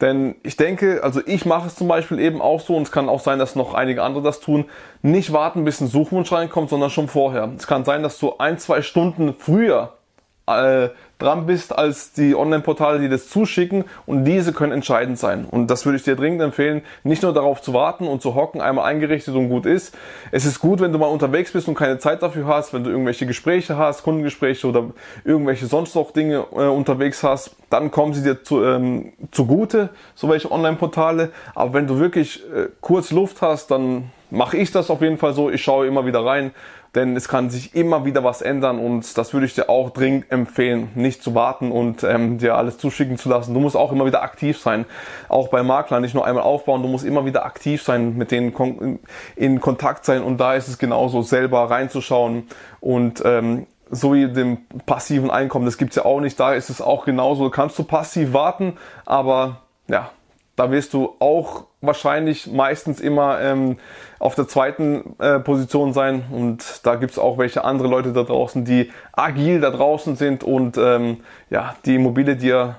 Denn 0.00 0.34
ich 0.42 0.56
denke, 0.56 1.02
also 1.02 1.22
ich 1.24 1.46
mache 1.46 1.68
es 1.68 1.74
zum 1.74 1.88
Beispiel 1.88 2.18
eben 2.18 2.42
auch 2.42 2.60
so 2.60 2.76
und 2.76 2.82
es 2.82 2.92
kann 2.92 3.08
auch 3.08 3.20
sein, 3.20 3.38
dass 3.38 3.54
noch 3.56 3.72
einige 3.72 4.02
andere 4.02 4.22
das 4.22 4.40
tun. 4.40 4.66
Nicht 5.00 5.32
warten, 5.32 5.64
bis 5.64 5.80
ein 5.80 5.86
Suchwunsch 5.86 6.30
reinkommt, 6.32 6.68
sondern 6.68 6.90
schon 6.90 7.08
vorher. 7.08 7.50
Es 7.56 7.66
kann 7.66 7.86
sein, 7.86 8.02
dass 8.02 8.18
du 8.18 8.36
ein, 8.36 8.58
zwei 8.58 8.82
Stunden 8.82 9.34
früher 9.38 9.95
äh, 10.46 10.90
dran 11.18 11.46
bist 11.46 11.76
als 11.76 12.12
die 12.12 12.34
Online-Portale, 12.34 13.00
die 13.00 13.08
das 13.08 13.28
zuschicken 13.28 13.84
und 14.04 14.24
diese 14.24 14.52
können 14.52 14.72
entscheidend 14.72 15.18
sein. 15.18 15.46
Und 15.50 15.68
das 15.70 15.86
würde 15.86 15.96
ich 15.96 16.04
dir 16.04 16.14
dringend 16.14 16.42
empfehlen, 16.42 16.82
nicht 17.04 17.22
nur 17.22 17.32
darauf 17.32 17.62
zu 17.62 17.72
warten 17.72 18.06
und 18.06 18.20
zu 18.20 18.34
hocken, 18.34 18.60
einmal 18.60 18.84
eingerichtet 18.84 19.34
und 19.34 19.48
gut 19.48 19.66
ist. 19.66 19.96
Es 20.30 20.44
ist 20.44 20.60
gut, 20.60 20.80
wenn 20.80 20.92
du 20.92 20.98
mal 20.98 21.06
unterwegs 21.06 21.52
bist 21.52 21.68
und 21.68 21.74
keine 21.74 21.98
Zeit 21.98 22.22
dafür 22.22 22.46
hast, 22.46 22.74
wenn 22.74 22.84
du 22.84 22.90
irgendwelche 22.90 23.26
Gespräche 23.26 23.76
hast, 23.76 24.02
Kundengespräche 24.02 24.66
oder 24.66 24.90
irgendwelche 25.24 25.66
sonst 25.66 25.94
noch 25.94 26.10
Dinge 26.10 26.44
äh, 26.52 26.66
unterwegs 26.66 27.22
hast, 27.22 27.56
dann 27.70 27.90
kommen 27.90 28.12
sie 28.12 28.22
dir 28.22 28.42
zu, 28.42 28.62
ähm, 28.62 29.12
zugute, 29.32 29.90
so 30.14 30.28
welche 30.28 30.52
Online-Portale. 30.52 31.30
Aber 31.54 31.72
wenn 31.72 31.86
du 31.86 31.98
wirklich 31.98 32.42
äh, 32.54 32.68
kurz 32.80 33.10
Luft 33.10 33.40
hast, 33.40 33.70
dann 33.70 34.10
mache 34.30 34.56
ich 34.56 34.72
das 34.72 34.90
auf 34.90 35.02
jeden 35.02 35.18
Fall 35.18 35.32
so. 35.32 35.50
Ich 35.50 35.62
schaue 35.62 35.86
immer 35.86 36.06
wieder 36.06 36.24
rein 36.24 36.52
denn 36.96 37.14
es 37.14 37.28
kann 37.28 37.50
sich 37.50 37.74
immer 37.74 38.06
wieder 38.06 38.24
was 38.24 38.40
ändern 38.40 38.78
und 38.78 39.18
das 39.18 39.34
würde 39.34 39.44
ich 39.44 39.54
dir 39.54 39.68
auch 39.68 39.90
dringend 39.90 40.32
empfehlen, 40.32 40.88
nicht 40.94 41.22
zu 41.22 41.34
warten 41.34 41.70
und 41.70 42.02
ähm, 42.02 42.38
dir 42.38 42.56
alles 42.56 42.78
zuschicken 42.78 43.18
zu 43.18 43.28
lassen. 43.28 43.52
Du 43.52 43.60
musst 43.60 43.76
auch 43.76 43.92
immer 43.92 44.06
wieder 44.06 44.22
aktiv 44.22 44.58
sein, 44.58 44.86
auch 45.28 45.48
bei 45.48 45.62
Maklern 45.62 46.00
nicht 46.00 46.14
nur 46.14 46.26
einmal 46.26 46.42
aufbauen, 46.42 46.82
du 46.82 46.88
musst 46.88 47.04
immer 47.04 47.26
wieder 47.26 47.44
aktiv 47.44 47.82
sein, 47.82 48.16
mit 48.16 48.30
denen 48.30 48.98
in 49.36 49.60
Kontakt 49.60 50.06
sein 50.06 50.22
und 50.22 50.38
da 50.38 50.54
ist 50.54 50.68
es 50.68 50.78
genauso, 50.78 51.20
selber 51.20 51.70
reinzuschauen 51.70 52.48
und 52.80 53.22
ähm, 53.24 53.66
so 53.90 54.14
wie 54.14 54.26
dem 54.26 54.66
passiven 54.86 55.30
Einkommen, 55.30 55.66
das 55.66 55.78
gibt's 55.78 55.96
ja 55.96 56.04
auch 56.06 56.20
nicht, 56.20 56.40
da 56.40 56.54
ist 56.54 56.70
es 56.70 56.80
auch 56.80 57.04
genauso, 57.04 57.50
kannst 57.50 57.78
du 57.78 57.84
passiv 57.84 58.32
warten, 58.32 58.78
aber 59.04 59.60
ja, 59.86 60.10
da 60.56 60.70
wirst 60.70 60.94
du 60.94 61.14
auch 61.18 61.66
wahrscheinlich 61.86 62.46
meistens 62.46 63.00
immer 63.00 63.40
ähm, 63.40 63.78
auf 64.18 64.34
der 64.34 64.48
zweiten 64.48 65.16
äh, 65.18 65.38
Position 65.38 65.92
sein. 65.92 66.24
Und 66.30 66.80
da 66.84 66.96
gibt's 66.96 67.18
auch 67.18 67.38
welche 67.38 67.64
andere 67.64 67.88
Leute 67.88 68.12
da 68.12 68.22
draußen, 68.22 68.64
die 68.64 68.90
agil 69.12 69.60
da 69.60 69.70
draußen 69.70 70.16
sind 70.16 70.44
und 70.44 70.76
ähm, 70.78 71.18
ja, 71.50 71.76
die 71.84 71.96
Immobilie 71.96 72.36
dir 72.36 72.76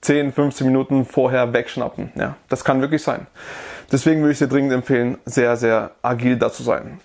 10, 0.00 0.32
15 0.32 0.66
Minuten 0.66 1.04
vorher 1.04 1.52
wegschnappen. 1.52 2.12
Ja, 2.16 2.36
das 2.48 2.64
kann 2.64 2.80
wirklich 2.80 3.02
sein. 3.02 3.26
Deswegen 3.90 4.20
würde 4.20 4.32
ich 4.32 4.38
dir 4.38 4.48
dringend 4.48 4.72
empfehlen, 4.72 5.18
sehr, 5.24 5.56
sehr 5.56 5.92
agil 6.02 6.36
da 6.36 6.52
zu 6.52 6.62
sein. 6.62 7.00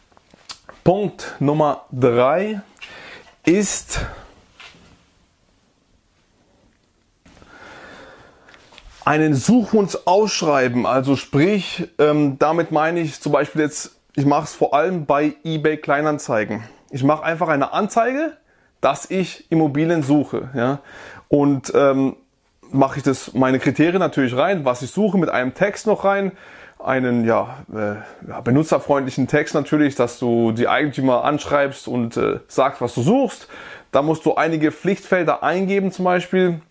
Punkt 0.83 1.35
Nummer 1.39 1.85
drei 1.91 2.62
ist 3.45 4.01
einen 9.05 9.36
Suchwunsch 9.36 9.98
ausschreiben. 10.05 10.86
Also 10.86 11.15
sprich, 11.15 11.89
ähm, 12.00 12.38
damit 12.39 12.72
meine 12.72 13.00
ich 13.00 13.19
zum 13.19 13.31
Beispiel 13.31 13.62
jetzt, 13.62 14.00
ich 14.15 14.25
mache 14.25 14.45
es 14.45 14.53
vor 14.53 14.74
allem 14.74 15.05
bei 15.05 15.36
eBay 15.43 15.77
Kleinanzeigen. 15.77 16.63
Ich 16.91 17.03
mache 17.03 17.24
einfach 17.24 17.48
eine 17.48 17.74
Anzeige, 17.74 18.38
dass 18.81 19.10
ich 19.10 19.50
Immobilien 19.51 20.03
suche. 20.03 20.50
Ja? 20.53 20.79
Und 21.27 21.72
ähm, 21.75 22.15
mache 22.72 22.98
ich 22.98 23.03
das 23.03 23.33
meine 23.33 23.60
Kriterien 23.60 24.00
natürlich 24.00 24.36
rein, 24.36 24.65
was 24.65 24.81
ich 24.81 24.91
suche, 24.91 25.17
mit 25.17 25.29
einem 25.29 25.53
Text 25.53 25.88
noch 25.88 26.05
rein, 26.05 26.31
einen 26.79 27.24
ja, 27.24 27.60
äh, 27.74 28.41
benutzerfreundlichen 28.43 29.27
Text 29.27 29.53
natürlich, 29.53 29.95
dass 29.95 30.19
du 30.19 30.51
die 30.51 30.67
Eigentümer 30.67 31.24
anschreibst 31.24 31.88
und 31.88 32.17
äh, 32.17 32.39
sagst, 32.48 32.81
was 32.81 32.93
du 32.93 33.01
suchst. 33.01 33.48
Da 33.91 34.01
musst 34.01 34.25
du 34.25 34.36
einige 34.36 34.72
Pflichtfelder 34.72 35.43
eingeben 35.43 35.91
zum 35.91 36.05
Beispiel 36.05 36.62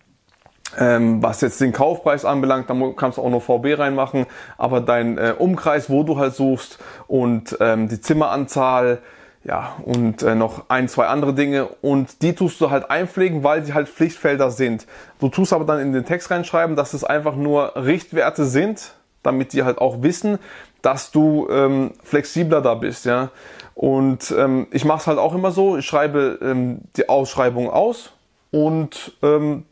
ähm, 0.79 1.21
was 1.21 1.41
jetzt 1.41 1.61
den 1.61 1.71
Kaufpreis 1.71 2.25
anbelangt, 2.25 2.69
da 2.69 2.75
kannst 2.95 3.17
du 3.17 3.21
auch 3.21 3.29
noch 3.29 3.41
VB 3.41 3.77
reinmachen, 3.77 4.25
aber 4.57 4.81
dein 4.81 5.17
äh, 5.17 5.33
Umkreis, 5.37 5.89
wo 5.89 6.03
du 6.03 6.17
halt 6.17 6.35
suchst 6.35 6.79
und 7.07 7.57
ähm, 7.59 7.87
die 7.89 8.01
Zimmeranzahl, 8.01 8.99
ja, 9.43 9.75
und 9.83 10.23
äh, 10.23 10.35
noch 10.35 10.69
ein, 10.69 10.87
zwei 10.87 11.07
andere 11.07 11.33
Dinge 11.33 11.67
und 11.81 12.21
die 12.21 12.33
tust 12.33 12.61
du 12.61 12.69
halt 12.69 12.89
einpflegen, 12.89 13.43
weil 13.43 13.61
die 13.61 13.73
halt 13.73 13.89
Pflichtfelder 13.89 14.51
sind. 14.51 14.87
Du 15.19 15.27
tust 15.27 15.51
aber 15.51 15.65
dann 15.65 15.79
in 15.79 15.91
den 15.91 16.05
Text 16.05 16.31
reinschreiben, 16.31 16.75
dass 16.75 16.93
es 16.93 17.03
einfach 17.03 17.35
nur 17.35 17.73
Richtwerte 17.75 18.45
sind, 18.45 18.93
damit 19.21 19.53
die 19.53 19.63
halt 19.63 19.79
auch 19.79 20.01
wissen, 20.01 20.39
dass 20.81 21.11
du 21.11 21.47
ähm, 21.49 21.91
flexibler 22.03 22.61
da 22.61 22.75
bist, 22.75 23.05
ja. 23.05 23.29
Und 23.75 24.33
ähm, 24.37 24.67
ich 24.71 24.85
mache 24.85 24.99
es 24.99 25.07
halt 25.07 25.17
auch 25.17 25.33
immer 25.33 25.51
so, 25.51 25.77
ich 25.77 25.85
schreibe 25.85 26.39
ähm, 26.41 26.81
die 26.95 27.09
Ausschreibung 27.09 27.69
aus 27.69 28.11
und 28.51 29.13
ähm, 29.23 29.65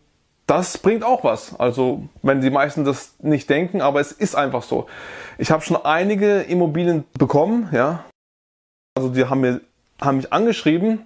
das 0.51 0.77
bringt 0.77 1.05
auch 1.05 1.23
was. 1.23 1.57
Also 1.57 2.09
wenn 2.23 2.41
die 2.41 2.49
meisten 2.49 2.83
das 2.83 3.15
nicht 3.19 3.49
denken, 3.49 3.81
aber 3.81 4.01
es 4.01 4.11
ist 4.11 4.35
einfach 4.35 4.63
so. 4.63 4.87
Ich 5.37 5.49
habe 5.49 5.63
schon 5.63 5.77
einige 5.77 6.41
Immobilien 6.41 7.05
bekommen, 7.17 7.69
ja. 7.71 8.03
Also 8.97 9.09
die 9.09 9.25
haben 9.25 9.39
mir 9.39 9.61
haben 10.01 10.17
mich 10.17 10.33
angeschrieben 10.33 11.05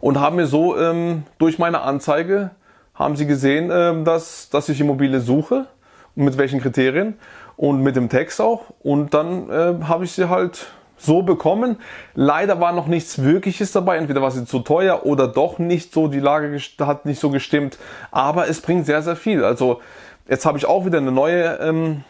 und 0.00 0.18
haben 0.18 0.34
mir 0.34 0.48
so 0.48 0.76
ähm, 0.76 1.22
durch 1.38 1.60
meine 1.60 1.82
Anzeige 1.82 2.50
haben 2.94 3.14
sie 3.14 3.26
gesehen, 3.26 3.70
ähm, 3.72 4.04
dass 4.04 4.50
dass 4.50 4.68
ich 4.68 4.80
Immobilie 4.80 5.20
suche 5.20 5.68
und 6.16 6.24
mit 6.24 6.36
welchen 6.36 6.60
Kriterien 6.60 7.16
und 7.56 7.82
mit 7.82 7.94
dem 7.94 8.08
Text 8.08 8.40
auch. 8.40 8.62
Und 8.80 9.14
dann 9.14 9.48
äh, 9.48 9.84
habe 9.84 10.06
ich 10.06 10.10
sie 10.10 10.28
halt 10.28 10.72
so 10.96 11.22
bekommen. 11.22 11.76
Leider 12.14 12.60
war 12.60 12.72
noch 12.72 12.86
nichts 12.86 13.22
Wirkliches 13.22 13.72
dabei. 13.72 13.96
Entweder 13.96 14.22
war 14.22 14.30
sie 14.30 14.44
zu 14.44 14.60
teuer 14.60 15.04
oder 15.04 15.28
doch 15.28 15.58
nicht 15.58 15.92
so. 15.92 16.08
Die 16.08 16.20
Lage 16.20 16.58
hat 16.80 17.06
nicht 17.06 17.20
so 17.20 17.30
gestimmt. 17.30 17.78
Aber 18.10 18.48
es 18.48 18.60
bringt 18.60 18.86
sehr, 18.86 19.02
sehr 19.02 19.16
viel. 19.16 19.44
Also 19.44 19.80
jetzt 20.28 20.46
habe 20.46 20.58
ich 20.58 20.66
auch 20.66 20.86
wieder 20.86 20.98
eine 20.98 21.12
neue 21.12 21.58
ähm, 21.60 22.04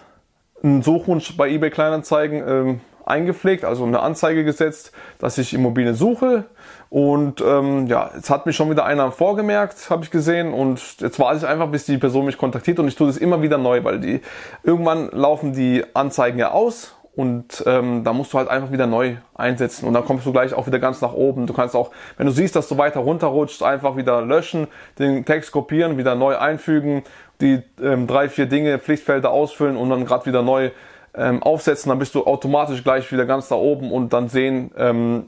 einen 0.63 0.83
Suchwunsch 0.83 1.37
bei 1.37 1.51
eBay 1.51 1.71
Kleinanzeigen 1.71 2.49
ähm, 2.49 2.81
eingepflegt, 3.05 3.65
also 3.65 3.85
eine 3.85 4.01
Anzeige 4.01 4.45
gesetzt, 4.45 4.93
dass 5.19 5.37
ich 5.37 5.53
Immobilien 5.53 5.95
suche. 5.95 6.45
Und 6.89 7.43
ähm, 7.43 7.87
ja, 7.87 8.11
jetzt 8.15 8.31
hat 8.31 8.47
mich 8.47 8.57
schon 8.57 8.71
wieder 8.71 8.85
einer 8.87 9.13
vorgemerkt, 9.13 9.91
habe 9.91 10.05
ich 10.05 10.11
gesehen. 10.11 10.55
Und 10.55 11.01
jetzt 11.01 11.19
warte 11.19 11.39
ich 11.39 11.47
einfach, 11.47 11.69
bis 11.69 11.85
die 11.85 11.99
Person 11.99 12.25
mich 12.25 12.39
kontaktiert. 12.39 12.79
Und 12.79 12.89
ich 12.89 12.97
tue 12.97 13.07
das 13.07 13.17
immer 13.17 13.43
wieder 13.43 13.59
neu, 13.59 13.85
weil 13.85 14.01
die 14.01 14.21
irgendwann 14.63 15.11
laufen 15.11 15.53
die 15.53 15.85
Anzeigen 15.93 16.39
ja 16.39 16.53
aus. 16.53 16.95
Und 17.17 17.63
ähm, 17.67 18.03
da 18.03 18.13
musst 18.13 18.33
du 18.33 18.39
halt 18.39 18.49
einfach 18.49 18.73
wieder 18.73 18.89
neu 18.89 19.17
einsetzen. 19.35 19.87
Und 19.87 19.95
dann 19.95 20.05
kommst 20.05 20.27
du 20.27 20.33
gleich 20.33 20.53
auch 20.53 20.67
wieder 20.67 20.81
ganz 20.81 21.01
nach 21.01 21.13
oben. 21.13 21.47
Du 21.47 21.53
kannst 21.53 21.77
auch, 21.77 21.91
wenn 22.17 22.27
du 22.27 22.33
siehst, 22.33 22.57
dass 22.57 22.69
du 22.69 22.77
weiter 22.77 23.01
runterrutschst, 23.01 23.63
einfach 23.63 23.97
wieder 23.97 24.23
löschen, 24.23 24.67
den 24.99 25.25
Text 25.25 25.53
kopieren, 25.53 25.97
wieder 25.97 26.17
neu 26.17 26.37
einfügen, 26.37 27.05
die 27.41 27.63
ähm, 27.81 28.09
drei, 28.09 28.29
vier 28.29 28.47
Dinge, 28.47 28.79
Pflichtfelder 28.79 29.31
ausfüllen 29.31 29.77
und 29.77 29.91
dann 29.91 30.05
gerade 30.05 30.27
wieder 30.27 30.43
neu 30.43 30.71
ähm, 31.17 31.43
aufsetzen, 31.43 31.91
dann 31.91 31.99
bist 31.99 32.15
du 32.15 32.25
automatisch 32.25 32.83
gleich 32.83 33.11
wieder 33.13 33.27
ganz 33.27 33.49
da 33.49 33.55
oben 33.55 33.93
und 33.93 34.13
dann 34.13 34.29
sehen 34.29 34.73
ähm, 34.77 35.27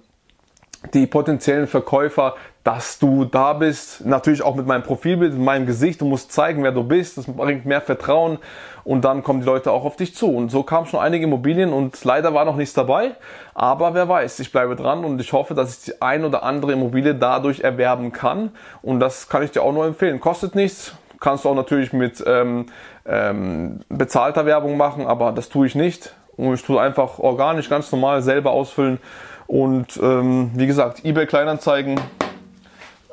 die 0.95 1.07
potenziellen 1.07 1.67
Verkäufer, 1.67 2.35
dass 2.65 2.99
du 2.99 3.25
da 3.25 3.53
bist. 3.53 4.05
Natürlich 4.05 4.43
auch 4.43 4.57
mit 4.57 4.67
meinem 4.67 4.83
Profilbild, 4.83 5.35
mit 5.35 5.43
meinem 5.43 5.67
Gesicht. 5.67 6.01
Du 6.01 6.05
musst 6.05 6.33
zeigen, 6.33 6.63
wer 6.63 6.73
du 6.73 6.83
bist. 6.83 7.17
Das 7.17 7.27
bringt 7.27 7.65
mehr 7.65 7.81
Vertrauen 7.81 8.39
und 8.87 9.05
dann 9.05 9.25
kommen 9.25 9.41
die 9.41 9.47
Leute 9.47 9.73
auch 9.73 9.85
auf 9.85 9.97
dich 9.97 10.15
zu. 10.15 10.29
Und 10.29 10.51
so 10.51 10.63
kamen 10.63 10.87
schon 10.87 11.01
einige 11.01 11.25
Immobilien 11.25 11.73
und 11.73 12.03
leider 12.05 12.33
war 12.35 12.45
noch 12.45 12.55
nichts 12.55 12.73
dabei. 12.73 13.17
Aber 13.53 13.95
wer 13.95 14.09
weiß, 14.09 14.39
ich 14.39 14.53
bleibe 14.53 14.77
dran 14.77 15.05
und 15.05 15.21
ich 15.21 15.33
hoffe, 15.33 15.55
dass 15.55 15.77
ich 15.77 15.85
die 15.87 16.01
ein 16.01 16.25
oder 16.25 16.45
andere 16.45 16.73
Immobilie 16.73 17.17
dadurch 17.17 17.63
erwerben 17.63 18.13
kann. 18.13 18.53
Und 18.83 19.01
das 19.01 19.29
kann 19.29 19.43
ich 19.43 19.51
dir 19.51 19.63
auch 19.63 19.73
nur 19.73 19.87
empfehlen. 19.87 20.21
Kostet 20.21 20.55
nichts. 20.55 20.95
Kannst 21.19 21.45
du 21.45 21.49
auch 21.49 21.57
natürlich 21.57 21.93
mit 21.93 22.23
ähm, 22.29 22.67
ähm, 23.05 23.81
bezahlter 23.89 24.47
Werbung 24.47 24.77
machen, 24.77 25.09
aber 25.09 25.33
das 25.33 25.49
tue 25.49 25.67
ich 25.67 25.75
nicht. 25.75 26.15
Und 26.37 26.55
ich 26.55 26.63
tue 26.63 26.81
einfach 26.81 27.19
organisch, 27.19 27.69
ganz 27.69 27.91
normal 27.91 28.23
selber 28.23 28.53
ausfüllen. 28.53 29.01
Und 29.49 29.97
ähm, 30.01 30.53
wie 30.55 30.69
gesagt, 30.69 31.05
eBay 31.05 31.27
Kleinanzeigen, 31.27 31.99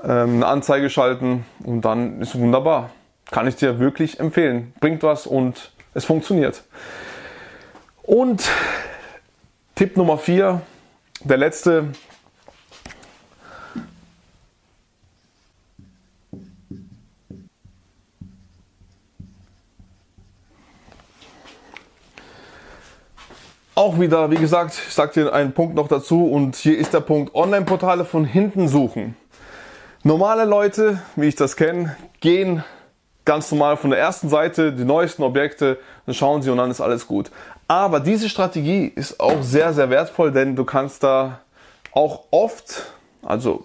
ähm, 0.04 0.36
eine 0.36 0.46
Anzeige 0.46 0.92
schalten 0.92 1.46
und 1.66 1.82
dann 1.82 2.22
ist 2.22 2.38
wunderbar. 2.38 2.92
Kann 3.34 3.48
ich 3.48 3.56
dir 3.56 3.80
wirklich 3.80 4.20
empfehlen. 4.20 4.76
Bringt 4.80 5.02
was 5.02 5.26
und 5.26 5.72
es 5.96 6.06
funktioniert. 6.06 6.62
Und 8.04 8.48
Tipp 9.74 9.98
Nummer 9.98 10.20
4, 10.20 10.62
der 11.24 11.38
letzte, 11.38 11.88
Auch 23.74 24.00
wieder, 24.00 24.30
wie 24.30 24.36
gesagt, 24.36 24.80
ich 24.88 24.94
sage 24.94 25.24
dir 25.24 25.34
einen 25.34 25.54
Punkt 25.54 25.74
noch 25.74 25.88
dazu 25.88 26.28
und 26.28 26.56
hier 26.56 26.78
ist 26.78 26.94
der 26.94 27.00
Punkt 27.00 27.34
Online-Portale 27.34 28.06
von 28.06 28.26
hinten 28.26 28.68
suchen. 28.68 29.18
Normale 30.04 30.46
Leute, 30.46 31.02
wie 31.16 31.26
ich 31.26 31.36
das 31.36 31.56
kenne, 31.56 31.98
gehen 32.22 32.64
ganz 33.26 33.52
normal 33.52 33.78
von 33.78 33.90
der 33.90 34.00
ersten 34.00 34.30
Seite 34.30 34.74
die 34.74 34.86
neuesten 34.86 35.24
Objekte, 35.24 35.78
dann 36.06 36.16
schauen 36.16 36.42
sie 36.42 36.50
und 36.50 36.58
dann 36.58 36.72
ist 36.72 36.82
alles 36.82 37.08
gut. 37.08 37.32
Aber 37.68 38.00
diese 38.00 38.30
Strategie 38.30 38.92
ist 38.94 39.20
auch 39.20 39.42
sehr, 39.42 39.74
sehr 39.74 39.90
wertvoll, 39.90 40.32
denn 40.32 40.56
du 40.56 40.66
kannst 40.66 41.04
da 41.04 41.40
auch 41.94 42.26
oft, 42.32 42.84
also 43.24 43.64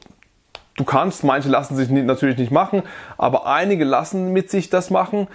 du 0.76 0.84
kannst, 0.84 1.24
manche 1.24 1.48
lassen 1.48 1.76
sich 1.76 1.90
natürlich 1.90 2.38
nicht 2.38 2.52
machen, 2.52 2.82
aber 3.16 3.46
einige 3.46 3.84
lassen 3.84 4.32
mit 4.32 4.50
sich 4.50 4.70
das 4.70 4.90
machen, 4.90 5.26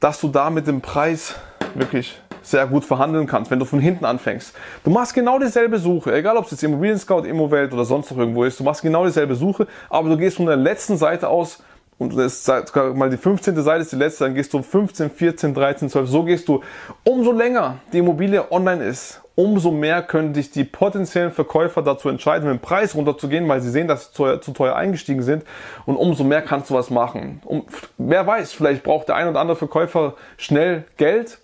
dass 0.00 0.20
du 0.20 0.28
da 0.28 0.50
mit 0.50 0.66
dem 0.66 0.80
Preis 0.80 1.34
wirklich 1.74 2.20
sehr 2.42 2.66
gut 2.66 2.84
verhandeln 2.84 3.26
kannst, 3.26 3.50
wenn 3.50 3.58
du 3.58 3.64
von 3.64 3.78
hinten 3.78 4.04
anfängst. 4.04 4.54
Du 4.84 4.90
machst 4.90 5.14
genau 5.14 5.38
dieselbe 5.38 5.78
Suche, 5.78 6.14
egal 6.14 6.36
ob 6.36 6.46
es 6.46 6.50
jetzt 6.52 6.62
Immobilien 6.62 6.98
Scout, 6.98 7.22
Immowelt 7.22 7.72
oder 7.72 7.84
sonst 7.84 8.10
noch 8.10 8.18
irgendwo 8.18 8.44
ist, 8.44 8.58
du 8.58 8.64
machst 8.64 8.82
genau 8.82 9.04
dieselbe 9.04 9.34
Suche, 9.34 9.66
aber 9.88 10.08
du 10.08 10.16
gehst 10.16 10.36
von 10.36 10.46
der 10.46 10.56
letzten 10.56 10.96
Seite 10.96 11.28
aus 11.28 11.62
und 11.98 12.16
das 12.16 12.48
ist 12.48 12.74
mal 12.74 13.10
die 13.10 13.16
15. 13.16 13.54
Seite 13.62 13.82
ist 13.82 13.92
die 13.92 13.96
letzte, 13.96 14.24
dann 14.24 14.34
gehst 14.34 14.52
du 14.52 14.62
15, 14.62 15.10
14, 15.10 15.54
13, 15.54 15.88
12, 15.88 16.08
so 16.08 16.24
gehst 16.24 16.48
du. 16.48 16.62
Umso 17.04 17.32
länger 17.32 17.78
die 17.92 17.98
Immobilie 17.98 18.50
online 18.50 18.84
ist, 18.84 19.22
umso 19.34 19.70
mehr 19.70 20.02
können 20.02 20.32
dich 20.32 20.50
die 20.50 20.64
potenziellen 20.64 21.32
Verkäufer 21.32 21.82
dazu 21.82 22.08
entscheiden, 22.08 22.48
mit 22.48 22.58
dem 22.58 22.62
Preis 22.62 22.94
runterzugehen, 22.94 23.48
weil 23.48 23.60
sie 23.60 23.70
sehen, 23.70 23.88
dass 23.88 24.06
sie 24.06 24.12
zu, 24.12 24.36
zu 24.38 24.52
teuer 24.52 24.76
eingestiegen 24.76 25.22
sind 25.22 25.44
und 25.86 25.96
umso 25.96 26.24
mehr 26.24 26.42
kannst 26.42 26.70
du 26.70 26.74
was 26.74 26.90
machen. 26.90 27.40
Um, 27.44 27.64
wer 27.98 28.26
weiß, 28.26 28.52
vielleicht 28.52 28.82
braucht 28.82 29.08
der 29.08 29.16
ein 29.16 29.28
oder 29.28 29.40
andere 29.40 29.56
Verkäufer 29.56 30.14
schnell 30.36 30.84
Geld 30.96 31.38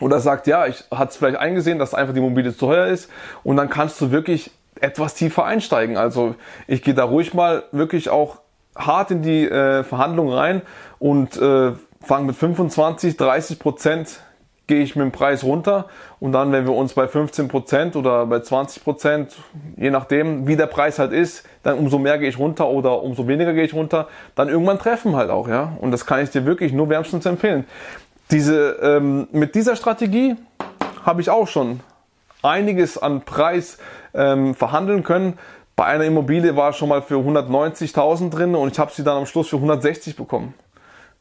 oder 0.00 0.20
sagt, 0.20 0.46
ja, 0.46 0.66
ich 0.66 0.84
hatte 0.90 1.10
es 1.10 1.16
vielleicht 1.16 1.38
eingesehen, 1.38 1.78
dass 1.78 1.94
einfach 1.94 2.14
die 2.14 2.20
Immobilie 2.20 2.52
zu 2.52 2.66
teuer 2.66 2.86
ist 2.86 3.10
und 3.44 3.56
dann 3.56 3.68
kannst 3.68 4.00
du 4.00 4.10
wirklich 4.10 4.50
etwas 4.80 5.14
tiefer 5.14 5.44
einsteigen. 5.44 5.96
Also 5.96 6.34
ich 6.66 6.82
gehe 6.82 6.94
da 6.94 7.04
ruhig 7.04 7.34
mal 7.34 7.64
wirklich 7.72 8.08
auch 8.08 8.39
hart 8.76 9.10
in 9.10 9.22
die 9.22 9.44
äh, 9.48 9.82
Verhandlungen 9.84 10.32
rein 10.32 10.62
und 10.98 11.36
äh, 11.36 11.72
fange 12.00 12.26
mit 12.26 12.36
25, 12.36 13.16
30 13.16 13.58
Prozent 13.58 14.20
gehe 14.66 14.82
ich 14.82 14.94
mit 14.94 15.02
dem 15.02 15.10
Preis 15.10 15.42
runter 15.42 15.86
und 16.20 16.30
dann, 16.30 16.52
wenn 16.52 16.64
wir 16.64 16.74
uns 16.74 16.94
bei 16.94 17.08
15 17.08 17.48
Prozent 17.48 17.96
oder 17.96 18.24
bei 18.26 18.38
20 18.38 18.84
Prozent, 18.84 19.36
je 19.76 19.90
nachdem, 19.90 20.46
wie 20.46 20.54
der 20.54 20.66
Preis 20.66 21.00
halt 21.00 21.12
ist, 21.12 21.44
dann 21.64 21.76
umso 21.76 21.98
mehr 21.98 22.18
gehe 22.18 22.28
ich 22.28 22.38
runter 22.38 22.68
oder 22.68 23.02
umso 23.02 23.26
weniger 23.26 23.52
gehe 23.52 23.64
ich 23.64 23.74
runter, 23.74 24.06
dann 24.36 24.48
irgendwann 24.48 24.78
treffen 24.78 25.16
halt 25.16 25.28
auch, 25.28 25.48
ja. 25.48 25.76
Und 25.80 25.90
das 25.90 26.06
kann 26.06 26.22
ich 26.22 26.30
dir 26.30 26.46
wirklich 26.46 26.72
nur 26.72 26.88
wärmstens 26.88 27.26
empfehlen. 27.26 27.64
Diese, 28.30 28.78
ähm, 28.80 29.26
mit 29.32 29.56
dieser 29.56 29.74
Strategie 29.74 30.36
habe 31.04 31.20
ich 31.20 31.30
auch 31.30 31.48
schon 31.48 31.80
einiges 32.42 32.96
an 32.96 33.22
Preis 33.22 33.78
ähm, 34.14 34.54
verhandeln 34.54 35.02
können. 35.02 35.38
Bei 35.80 35.86
einer 35.86 36.04
Immobilie 36.04 36.54
war 36.56 36.74
schon 36.74 36.90
mal 36.90 37.00
für 37.00 37.14
190.000 37.14 38.28
drin 38.28 38.54
und 38.54 38.70
ich 38.70 38.78
habe 38.78 38.92
sie 38.92 39.02
dann 39.02 39.16
am 39.16 39.24
Schluss 39.24 39.48
für 39.48 39.56
160 39.56 40.14
bekommen. 40.14 40.52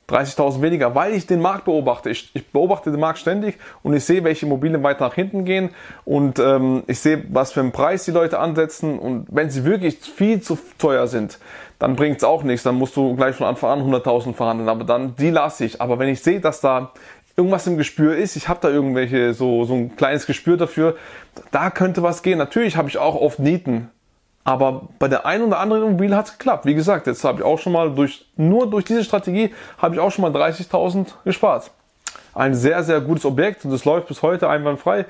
30.000 0.10 0.62
weniger, 0.62 0.94
weil 0.96 1.14
ich 1.14 1.26
den 1.26 1.40
Markt 1.40 1.64
beobachte. 1.64 2.10
Ich, 2.10 2.30
ich, 2.34 2.46
beobachte 2.52 2.92
den 2.92 3.00
Markt 3.00 3.20
ständig 3.20 3.58
und 3.84 3.94
ich 3.94 4.04
sehe, 4.04 4.22
welche 4.26 4.46
Immobilien 4.46 4.84
weiter 4.84 5.08
nach 5.08 5.14
hinten 5.14 5.46
gehen 5.46 5.70
und 6.04 6.40
ähm, 6.40 6.84
ich 6.88 7.00
sehe, 7.00 7.24
was 7.30 7.54
für 7.54 7.62
einen 7.62 7.72
Preis 7.72 8.04
die 8.04 8.12
Leute 8.12 8.38
ansetzen 8.38 9.00
und 9.00 9.28
wenn 9.30 9.50
sie 9.50 9.64
wirklich 9.64 10.00
viel 10.00 10.42
zu 10.42 10.60
teuer 10.78 11.08
sind, 11.08 11.40
dann 11.80 11.96
bringt 11.96 12.18
es 12.18 12.26
auch 12.26 12.44
nichts. 12.44 12.64
Dann 12.64 12.76
musst 12.76 12.98
du 12.98 13.16
gleich 13.16 13.38
von 13.38 13.48
Anfang 13.48 13.80
an 13.80 13.90
100.000 13.90 14.34
verhandeln. 14.34 14.68
Aber 14.68 14.84
dann, 14.84 15.16
die 15.16 15.30
lasse 15.30 15.64
ich. 15.64 15.80
Aber 15.80 16.00
wenn 16.00 16.10
ich 16.10 16.20
sehe, 16.20 16.42
dass 16.42 16.60
da 16.60 16.92
irgendwas 17.38 17.66
im 17.66 17.78
Gespür 17.78 18.18
ist, 18.18 18.36
ich 18.36 18.50
habe 18.50 18.60
da 18.62 18.70
irgendwelche, 18.70 19.34
so, 19.34 19.64
so 19.64 19.74
ein 19.76 19.96
kleines 19.96 20.26
Gespür 20.26 20.58
dafür, 20.58 20.98
da 21.52 21.70
könnte 21.70 22.04
was 22.04 22.24
gehen. 22.24 22.38
Natürlich 22.38 22.76
habe 22.76 22.90
ich 22.90 22.98
auch 22.98 23.16
oft 23.16 23.40
Nieten. 23.40 23.90
Aber 24.44 24.88
bei 24.98 25.08
der 25.08 25.26
einen 25.26 25.46
oder 25.46 25.60
anderen 25.60 25.84
Immobilie 25.84 26.16
hat 26.16 26.28
es 26.28 26.38
geklappt. 26.38 26.66
Wie 26.66 26.74
gesagt, 26.74 27.08
jetzt 27.08 27.24
habe 27.24 27.40
ich 27.40 27.46
auch 27.46 27.60
schon 27.60 27.74
mal 27.74 27.92
durch, 27.92 28.26
nur 28.36 28.70
durch 28.70 28.86
diese 28.86 29.04
Strategie 29.04 29.54
habe 29.78 29.96
ich 29.96 30.02
auch 30.02 30.12
schon 30.12 30.24
mal 30.24 30.32
30.000 30.32 31.08
gespart. 31.24 31.72
Ein 32.34 32.56
sehr, 32.56 32.84
sehr 32.84 33.02
gutes 33.02 33.26
Objekt 33.26 33.66
und 33.66 33.72
das 33.72 33.86
läuft 33.86 34.08
bis 34.08 34.22
heute 34.22 34.50
einwandfrei. 34.50 35.06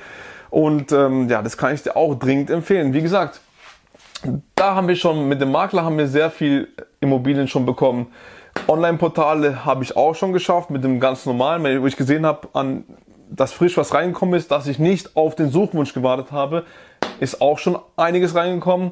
Und 0.50 0.92
ähm, 0.92 1.30
ja, 1.30 1.42
das 1.42 1.58
kann 1.58 1.74
ich 1.74 1.84
dir 1.84 1.96
auch 1.96 2.16
dringend 2.16 2.50
empfehlen. 2.50 2.94
Wie 2.94 3.02
gesagt, 3.02 3.40
da 4.56 4.76
haben 4.76 4.88
wir 4.88 4.96
schon, 4.96 5.28
mit 5.28 5.40
dem 5.40 5.52
Makler 5.52 5.84
haben 5.84 5.98
wir 5.98 6.08
sehr 6.08 6.32
viel 6.32 6.68
Immobilien 7.00 7.48
schon 7.48 7.66
bekommen. 7.66 8.08
Online-Portale 8.68 9.64
habe 9.64 9.84
ich 9.84 9.96
auch 9.96 10.16
schon 10.16 10.34
geschafft 10.34 10.70
mit 10.70 10.84
dem 10.84 11.00
ganz 11.00 11.26
normalen, 11.26 11.82
wo 11.82 11.88
ich 11.88 11.96
gesehen 11.96 12.26
habe, 12.26 12.50
an 12.54 12.84
dass 13.30 13.54
frisch 13.54 13.78
was 13.78 13.94
reingekommen 13.94 14.36
ist, 14.36 14.52
dass 14.52 14.68
ich 14.68 14.80
nicht 14.80 15.16
auf 15.16 15.36
den 15.36 15.52
Suchwunsch 15.52 15.94
gewartet 15.94 16.32
habe, 16.32 16.66
ist 17.20 17.42
auch 17.42 17.60
schon 17.60 17.78
einiges 17.96 18.36
reingekommen. 18.36 18.92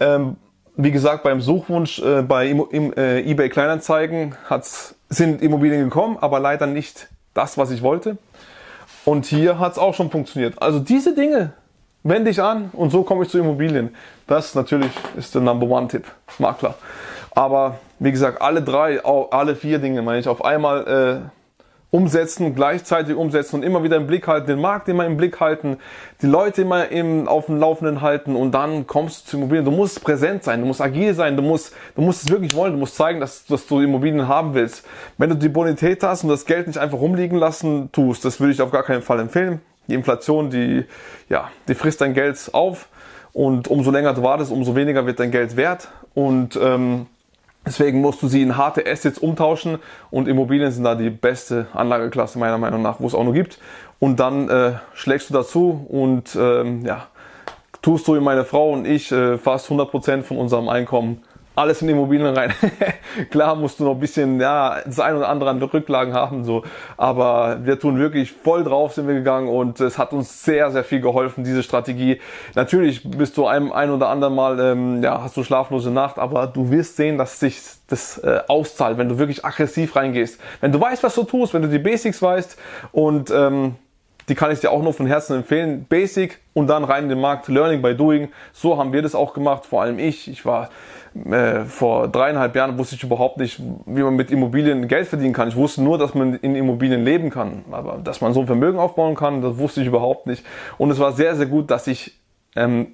Ähm, 0.00 0.36
wie 0.76 0.90
gesagt, 0.90 1.22
beim 1.22 1.40
Suchwunsch 1.40 2.00
äh, 2.00 2.22
bei 2.22 2.48
im, 2.48 2.64
im, 2.70 2.92
äh, 2.94 3.20
eBay 3.20 3.48
Kleinanzeigen 3.48 4.34
hat's, 4.48 4.96
sind 5.08 5.40
Immobilien 5.40 5.84
gekommen, 5.84 6.18
aber 6.20 6.40
leider 6.40 6.66
nicht 6.66 7.08
das, 7.32 7.58
was 7.58 7.70
ich 7.70 7.82
wollte. 7.82 8.18
Und 9.04 9.26
hier 9.26 9.58
hat 9.58 9.72
es 9.72 9.78
auch 9.78 9.94
schon 9.94 10.10
funktioniert. 10.10 10.60
Also 10.60 10.80
diese 10.80 11.14
Dinge 11.14 11.52
wende 12.02 12.30
ich 12.30 12.42
an 12.42 12.70
und 12.72 12.90
so 12.90 13.02
komme 13.02 13.24
ich 13.24 13.30
zu 13.30 13.38
Immobilien. 13.38 13.94
Das 14.26 14.54
natürlich 14.54 14.90
ist 15.16 15.34
der 15.34 15.42
Number 15.42 15.66
One 15.66 15.88
Tipp, 15.88 16.04
Makler. 16.38 16.74
Aber 17.30 17.78
wie 17.98 18.12
gesagt, 18.12 18.40
alle 18.40 18.62
drei, 18.62 19.04
alle 19.04 19.56
vier 19.56 19.78
Dinge 19.78 20.02
meine 20.02 20.20
ich 20.20 20.28
auf 20.28 20.44
einmal 20.44 20.86
äh, 20.86 21.43
umsetzen, 21.94 22.56
gleichzeitig 22.56 23.14
umsetzen 23.14 23.54
und 23.54 23.62
immer 23.62 23.84
wieder 23.84 23.96
im 23.96 24.08
Blick 24.08 24.26
halten, 24.26 24.48
den 24.48 24.60
Markt 24.60 24.88
immer 24.88 25.06
im 25.06 25.16
Blick 25.16 25.38
halten, 25.38 25.76
die 26.22 26.26
Leute 26.26 26.62
immer 26.62 26.88
im, 26.88 27.28
auf 27.28 27.46
dem 27.46 27.60
Laufenden 27.60 28.00
halten 28.00 28.34
und 28.34 28.50
dann 28.50 28.88
kommst 28.88 29.26
du 29.26 29.30
zu 29.30 29.36
Immobilien. 29.36 29.64
Du 29.64 29.70
musst 29.70 30.02
präsent 30.02 30.42
sein, 30.42 30.60
du 30.60 30.66
musst 30.66 30.80
agil 30.80 31.14
sein, 31.14 31.36
du 31.36 31.42
musst, 31.42 31.72
du 31.94 32.02
musst 32.02 32.24
es 32.24 32.30
wirklich 32.30 32.52
wollen, 32.56 32.72
du 32.72 32.80
musst 32.80 32.96
zeigen, 32.96 33.20
dass, 33.20 33.46
dass 33.46 33.68
du 33.68 33.78
Immobilien 33.78 34.26
haben 34.26 34.54
willst. 34.54 34.84
Wenn 35.18 35.30
du 35.30 35.36
die 35.36 35.48
Bonität 35.48 36.02
hast 36.02 36.24
und 36.24 36.30
das 36.30 36.46
Geld 36.46 36.66
nicht 36.66 36.78
einfach 36.78 36.98
rumliegen 36.98 37.38
lassen 37.38 37.92
tust, 37.92 38.24
das 38.24 38.40
würde 38.40 38.52
ich 38.52 38.60
auf 38.60 38.72
gar 38.72 38.82
keinen 38.82 39.02
Fall 39.02 39.20
empfehlen. 39.20 39.60
Die 39.86 39.94
Inflation, 39.94 40.50
die, 40.50 40.86
ja, 41.28 41.48
die 41.68 41.76
frisst 41.76 42.00
dein 42.00 42.12
Geld 42.12 42.50
auf 42.54 42.88
und 43.32 43.68
umso 43.68 43.92
länger 43.92 44.14
du 44.14 44.24
wartest, 44.24 44.50
umso 44.50 44.74
weniger 44.74 45.06
wird 45.06 45.20
dein 45.20 45.30
Geld 45.30 45.56
wert 45.56 45.86
und 46.12 46.58
ähm, 46.60 47.06
Deswegen 47.66 48.00
musst 48.00 48.22
du 48.22 48.28
sie 48.28 48.42
in 48.42 48.56
harte 48.56 48.84
Assets 48.86 49.18
umtauschen 49.18 49.78
und 50.10 50.28
Immobilien 50.28 50.70
sind 50.70 50.84
da 50.84 50.94
die 50.94 51.10
beste 51.10 51.66
Anlageklasse 51.72 52.38
meiner 52.38 52.58
Meinung 52.58 52.82
nach, 52.82 53.00
wo 53.00 53.06
es 53.06 53.14
auch 53.14 53.24
nur 53.24 53.32
gibt. 53.32 53.58
Und 53.98 54.20
dann 54.20 54.48
äh, 54.50 54.72
schlägst 54.92 55.30
du 55.30 55.34
dazu 55.34 55.86
und 55.88 56.36
ähm, 56.36 56.84
ja, 56.84 57.06
tust 57.80 58.06
du 58.06 58.14
in 58.14 58.22
meine 58.22 58.44
Frau 58.44 58.72
und 58.72 58.86
ich 58.86 59.10
äh, 59.12 59.38
fast 59.38 59.70
100% 59.70 60.22
von 60.22 60.36
unserem 60.36 60.68
Einkommen 60.68 61.22
alles 61.56 61.82
in 61.82 61.88
Immobilien 61.88 62.36
rein. 62.36 62.52
Klar 63.30 63.54
musst 63.54 63.78
du 63.78 63.84
noch 63.84 63.92
ein 63.92 64.00
bisschen, 64.00 64.40
ja, 64.40 64.80
das 64.84 64.98
ein 64.98 65.16
oder 65.16 65.28
andere 65.28 65.50
an 65.50 65.62
Rücklagen 65.62 66.14
haben, 66.14 66.44
so. 66.44 66.64
Aber 66.96 67.58
wir 67.64 67.78
tun 67.78 67.98
wirklich 67.98 68.32
voll 68.32 68.64
drauf 68.64 68.94
sind 68.94 69.06
wir 69.06 69.14
gegangen 69.14 69.48
und 69.48 69.80
es 69.80 69.98
hat 69.98 70.12
uns 70.12 70.44
sehr, 70.44 70.70
sehr 70.70 70.84
viel 70.84 71.00
geholfen, 71.00 71.44
diese 71.44 71.62
Strategie. 71.62 72.20
Natürlich 72.54 73.08
bist 73.08 73.36
du 73.36 73.46
einem 73.46 73.72
ein 73.72 73.90
oder 73.90 74.08
anderen 74.08 74.34
Mal, 74.34 74.58
ähm, 74.60 75.02
ja, 75.02 75.22
hast 75.22 75.36
du 75.36 75.44
schlaflose 75.44 75.90
Nacht, 75.90 76.18
aber 76.18 76.46
du 76.46 76.70
wirst 76.70 76.96
sehen, 76.96 77.18
dass 77.18 77.38
sich 77.38 77.60
das 77.86 78.18
äh, 78.18 78.40
auszahlt, 78.48 78.98
wenn 78.98 79.08
du 79.08 79.18
wirklich 79.18 79.44
aggressiv 79.44 79.94
reingehst. 79.94 80.40
Wenn 80.60 80.72
du 80.72 80.80
weißt, 80.80 81.02
was 81.02 81.14
du 81.14 81.22
tust, 81.22 81.54
wenn 81.54 81.62
du 81.62 81.68
die 81.68 81.78
Basics 81.78 82.20
weißt 82.20 82.58
und, 82.92 83.30
ähm, 83.30 83.76
die 84.28 84.34
kann 84.34 84.50
ich 84.50 84.60
dir 84.60 84.70
auch 84.70 84.82
nur 84.82 84.92
von 84.92 85.06
Herzen 85.06 85.36
empfehlen. 85.36 85.86
Basic 85.88 86.40
und 86.52 86.68
dann 86.68 86.84
rein 86.84 87.04
in 87.04 87.08
den 87.10 87.20
Markt. 87.20 87.48
Learning 87.48 87.82
by 87.82 87.94
doing. 87.94 88.28
So 88.52 88.78
haben 88.78 88.92
wir 88.92 89.02
das 89.02 89.14
auch 89.14 89.34
gemacht. 89.34 89.66
Vor 89.66 89.82
allem 89.82 89.98
ich. 89.98 90.28
Ich 90.28 90.46
war 90.46 90.70
äh, 91.30 91.64
vor 91.64 92.08
dreieinhalb 92.08 92.56
Jahren 92.56 92.78
wusste 92.78 92.96
ich 92.96 93.02
überhaupt 93.02 93.38
nicht, 93.38 93.60
wie 93.86 94.02
man 94.02 94.16
mit 94.16 94.30
Immobilien 94.30 94.88
Geld 94.88 95.06
verdienen 95.06 95.32
kann. 95.32 95.48
Ich 95.48 95.56
wusste 95.56 95.82
nur, 95.82 95.98
dass 95.98 96.14
man 96.14 96.34
in 96.36 96.56
Immobilien 96.56 97.04
leben 97.04 97.30
kann. 97.30 97.64
Aber 97.70 97.98
dass 98.02 98.20
man 98.20 98.32
so 98.32 98.40
ein 98.40 98.46
Vermögen 98.46 98.78
aufbauen 98.78 99.14
kann, 99.14 99.42
das 99.42 99.58
wusste 99.58 99.80
ich 99.80 99.86
überhaupt 99.86 100.26
nicht. 100.26 100.44
Und 100.78 100.90
es 100.90 100.98
war 100.98 101.12
sehr, 101.12 101.36
sehr 101.36 101.46
gut, 101.46 101.70
dass 101.70 101.86
ich 101.86 102.18
ähm, 102.56 102.88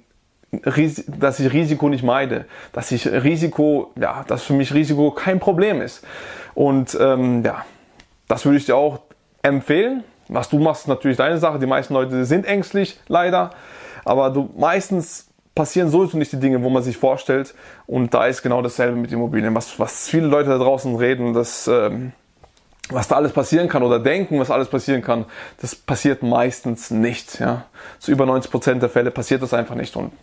dass 1.07 1.39
ich 1.39 1.53
Risiko 1.53 1.87
nicht 1.87 2.03
meide, 2.03 2.45
dass 2.73 2.91
ich 2.91 3.07
Risiko, 3.07 3.91
ja, 3.97 4.25
dass 4.27 4.43
für 4.43 4.53
mich 4.53 4.73
Risiko 4.73 5.11
kein 5.11 5.39
Problem 5.39 5.81
ist. 5.81 6.05
Und 6.53 6.97
ähm, 6.99 7.43
ja, 7.45 7.65
das 8.27 8.45
würde 8.45 8.57
ich 8.57 8.65
dir 8.65 8.75
auch 8.75 8.99
empfehlen. 9.43 10.03
Was 10.31 10.47
du 10.47 10.59
machst, 10.59 10.83
ist 10.83 10.87
natürlich 10.87 11.17
deine 11.17 11.37
Sache. 11.37 11.59
Die 11.59 11.65
meisten 11.65 11.93
Leute 11.93 12.23
sind 12.23 12.45
ängstlich, 12.45 12.97
leider. 13.09 13.49
Aber 14.05 14.29
du 14.29 14.49
meistens 14.55 15.27
passieren 15.53 15.89
sowieso 15.89 16.17
nicht 16.17 16.31
die 16.31 16.39
Dinge, 16.39 16.63
wo 16.63 16.69
man 16.69 16.83
sich 16.83 16.95
vorstellt. 16.95 17.53
Und 17.85 18.13
da 18.13 18.25
ist 18.25 18.41
genau 18.41 18.61
dasselbe 18.61 18.95
mit 18.95 19.11
Immobilien. 19.11 19.53
Was, 19.53 19.77
was 19.77 20.07
viele 20.07 20.27
Leute 20.27 20.49
da 20.49 20.57
draußen 20.57 20.95
reden, 20.95 21.33
dass, 21.33 21.67
ähm, 21.67 22.13
was 22.89 23.09
da 23.09 23.17
alles 23.17 23.33
passieren 23.33 23.67
kann 23.67 23.83
oder 23.83 23.99
denken, 23.99 24.39
was 24.39 24.49
alles 24.49 24.69
passieren 24.69 25.01
kann, 25.01 25.25
das 25.59 25.75
passiert 25.75 26.23
meistens 26.23 26.91
nicht. 26.91 27.41
Ja? 27.41 27.65
Zu 27.99 28.11
über 28.11 28.25
90 28.25 28.49
Prozent 28.49 28.81
der 28.81 28.89
Fälle 28.89 29.11
passiert 29.11 29.41
das 29.41 29.53
einfach 29.53 29.75
nicht. 29.75 29.97
Und 29.97 30.13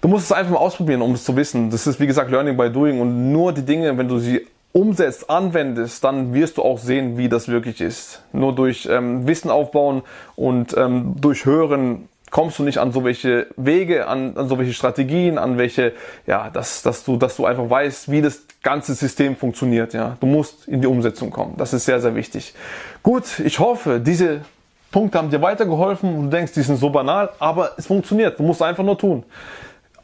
du 0.00 0.08
musst 0.08 0.24
es 0.24 0.32
einfach 0.32 0.54
mal 0.54 0.58
ausprobieren, 0.58 1.02
um 1.02 1.14
es 1.14 1.22
zu 1.22 1.36
wissen. 1.36 1.70
Das 1.70 1.86
ist 1.86 2.00
wie 2.00 2.08
gesagt 2.08 2.32
Learning 2.32 2.56
by 2.56 2.68
Doing. 2.68 3.00
Und 3.00 3.30
nur 3.30 3.52
die 3.52 3.64
Dinge, 3.64 3.96
wenn 3.96 4.08
du 4.08 4.18
sie 4.18 4.44
umsetzt, 4.72 5.30
anwendest, 5.30 6.04
dann 6.04 6.32
wirst 6.32 6.56
du 6.56 6.62
auch 6.62 6.78
sehen, 6.78 7.18
wie 7.18 7.28
das 7.28 7.48
wirklich 7.48 7.80
ist. 7.80 8.22
Nur 8.32 8.54
durch 8.54 8.88
ähm, 8.90 9.26
Wissen 9.26 9.50
aufbauen 9.50 10.02
und 10.36 10.76
ähm, 10.76 11.16
durch 11.20 11.44
Hören 11.44 12.08
kommst 12.30 12.58
du 12.58 12.62
nicht 12.62 12.78
an 12.78 12.92
so 12.92 13.04
welche 13.04 13.48
Wege, 13.56 14.06
an, 14.06 14.36
an 14.36 14.48
so 14.48 14.58
welche 14.58 14.72
Strategien, 14.72 15.38
an 15.38 15.58
welche, 15.58 15.92
ja, 16.26 16.50
dass, 16.50 16.82
dass 16.82 17.04
du, 17.04 17.16
dass 17.16 17.36
du 17.36 17.46
einfach 17.46 17.68
weißt, 17.68 18.10
wie 18.10 18.22
das 18.22 18.42
ganze 18.62 18.94
System 18.94 19.36
funktioniert, 19.36 19.94
ja. 19.94 20.16
Du 20.20 20.26
musst 20.26 20.68
in 20.68 20.80
die 20.80 20.86
Umsetzung 20.86 21.30
kommen. 21.30 21.54
Das 21.56 21.72
ist 21.72 21.84
sehr, 21.84 22.00
sehr 22.00 22.14
wichtig. 22.14 22.54
Gut, 23.02 23.40
ich 23.40 23.58
hoffe, 23.58 24.00
diese 24.00 24.42
Punkte 24.92 25.18
haben 25.18 25.30
dir 25.30 25.42
weitergeholfen 25.42 26.14
und 26.14 26.24
du 26.24 26.36
denkst, 26.36 26.52
die 26.52 26.62
sind 26.62 26.76
so 26.76 26.90
banal, 26.90 27.30
aber 27.38 27.72
es 27.76 27.86
funktioniert. 27.86 28.38
Du 28.38 28.42
musst 28.42 28.62
einfach 28.62 28.84
nur 28.84 28.98
tun. 28.98 29.24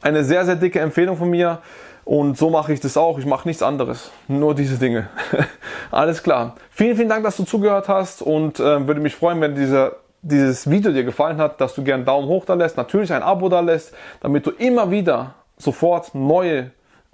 Eine 0.00 0.24
sehr, 0.24 0.44
sehr 0.44 0.57
dicke 0.57 0.81
Empfehlung 0.81 1.16
von 1.16 1.31
mir. 1.31 1.61
Und 2.06 2.38
so 2.38 2.50
mache 2.50 2.72
ich 2.72 2.78
das 2.78 2.96
auch. 2.96 3.18
Ich 3.18 3.26
mache 3.26 3.48
nichts 3.48 3.64
anderes. 3.64 4.12
Nur 4.28 4.54
diese 4.54 4.78
Dinge. 4.78 5.08
Alles 5.90 6.22
klar. 6.22 6.54
Vielen, 6.70 6.96
vielen 6.96 7.08
Dank, 7.08 7.24
dass 7.24 7.36
du 7.36 7.42
zugehört 7.42 7.88
hast 7.88 8.22
und 8.22 8.60
äh, 8.60 8.86
würde 8.86 9.00
mich 9.00 9.16
freuen, 9.16 9.40
wenn 9.40 9.56
dieser 9.56 9.96
dieses 10.22 10.68
Video 10.70 10.92
dir 10.92 11.04
gefallen 11.04 11.38
hat, 11.38 11.60
dass 11.60 11.74
du 11.74 11.84
gerne 11.84 12.00
einen 12.00 12.06
Daumen 12.06 12.28
hoch 12.28 12.44
da 12.44 12.54
lässt, 12.54 12.76
natürlich 12.76 13.12
ein 13.12 13.22
Abo 13.22 13.48
da 13.48 13.60
lässt, 13.60 13.94
damit 14.20 14.46
du 14.46 14.50
immer 14.50 14.90
wieder 14.90 15.34
sofort 15.56 16.14
neue 16.14 16.70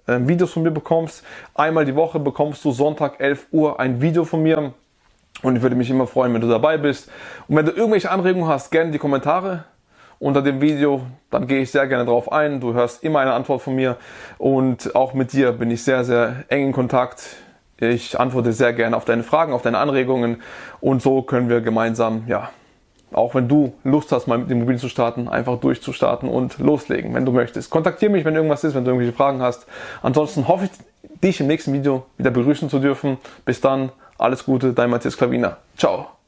äh, 0.07 0.18
Videos 0.20 0.52
von 0.52 0.62
mir 0.62 0.70
bekommst. 0.70 1.24
Einmal 1.55 1.85
die 1.85 1.94
Woche 1.94 2.18
bekommst 2.18 2.64
du 2.64 2.72
Sonntag 2.72 3.20
11 3.20 3.48
Uhr 3.50 3.81
ein 3.81 4.00
Video 4.00 4.24
von 4.24 4.42
mir. 4.42 4.74
Und 5.42 5.57
ich 5.57 5.62
würde 5.62 5.74
mich 5.74 5.90
immer 5.90 6.07
freuen, 6.07 6.33
wenn 6.35 6.42
du 6.42 6.48
dabei 6.48 6.76
bist. 6.76 7.11
Und 7.48 7.57
wenn 7.57 7.66
du 7.66 7.72
irgendwelche 7.72 8.11
Anregungen 8.11 8.48
hast, 8.48 8.70
gerne 8.70 8.90
die 8.90 8.98
Kommentare 8.98 9.64
unter 10.23 10.41
dem 10.41 10.61
Video. 10.61 11.03
Dann 11.31 11.47
gehe 11.49 11.61
ich 11.61 11.73
sehr 11.73 11.87
gerne 11.89 12.05
drauf 12.05 12.31
ein. 12.31 12.61
Du 12.61 12.75
hörst 12.75 13.03
immer 13.03 13.19
eine 13.19 13.33
Antwort 13.33 13.61
von 13.61 13.75
mir. 13.75 13.97
Und 14.39 14.95
auch 14.95 15.15
mit 15.15 15.33
dir 15.33 15.53
bin 15.53 15.71
ich 15.71 15.83
sehr, 15.83 16.05
sehr 16.05 16.45
eng 16.49 16.67
in 16.67 16.73
Kontakt. 16.73 17.37
Ich 17.79 18.19
antworte 18.19 18.53
sehr 18.53 18.73
gerne 18.73 18.97
auf 18.97 19.05
deine 19.05 19.25
Fragen, 19.25 19.53
auf 19.53 19.63
deine 19.63 19.79
Anregungen. 19.79 20.41
Und 20.81 21.03
so 21.03 21.23
können 21.23 21.49
wir 21.49 21.61
gemeinsam, 21.61 22.23
ja, 22.29 22.51
auch 23.11 23.35
wenn 23.35 23.49
du 23.49 23.75
Lust 23.83 24.13
hast, 24.13 24.29
mal 24.29 24.39
mit 24.39 24.51
Immobilien 24.51 24.79
zu 24.79 24.89
starten, 24.89 25.29
einfach 25.29 25.59
durchzustarten 25.59 26.29
und 26.29 26.59
loslegen, 26.59 27.15
wenn 27.15 27.27
du 27.27 27.33
möchtest. 27.33 27.71
Kontaktiere 27.71 28.13
mich, 28.13 28.25
wenn 28.25 28.37
irgendwas 28.37 28.63
ist, 28.63 28.77
wenn 28.77 28.85
du 28.85 28.93
irgendwelche 28.93 29.17
Fragen 29.17 29.43
hast. 29.43 29.67
Ansonsten 30.03 30.47
hoffe 30.47 30.67
ich, 30.67 30.71
dich 31.21 31.41
im 31.41 31.49
nächsten 31.49 31.73
Video 31.73 32.07
wieder 32.17 32.31
begrüßen 32.31 32.71
zu 32.71 32.79
dürfen. 32.79 33.19
Bis 33.45 33.61
dann, 33.61 33.91
alles 34.19 34.45
Gute, 34.45 34.73
dein 34.73 34.89
Matthias 34.89 35.17
Klaviner. 35.17 35.57
Ciao. 35.77 36.12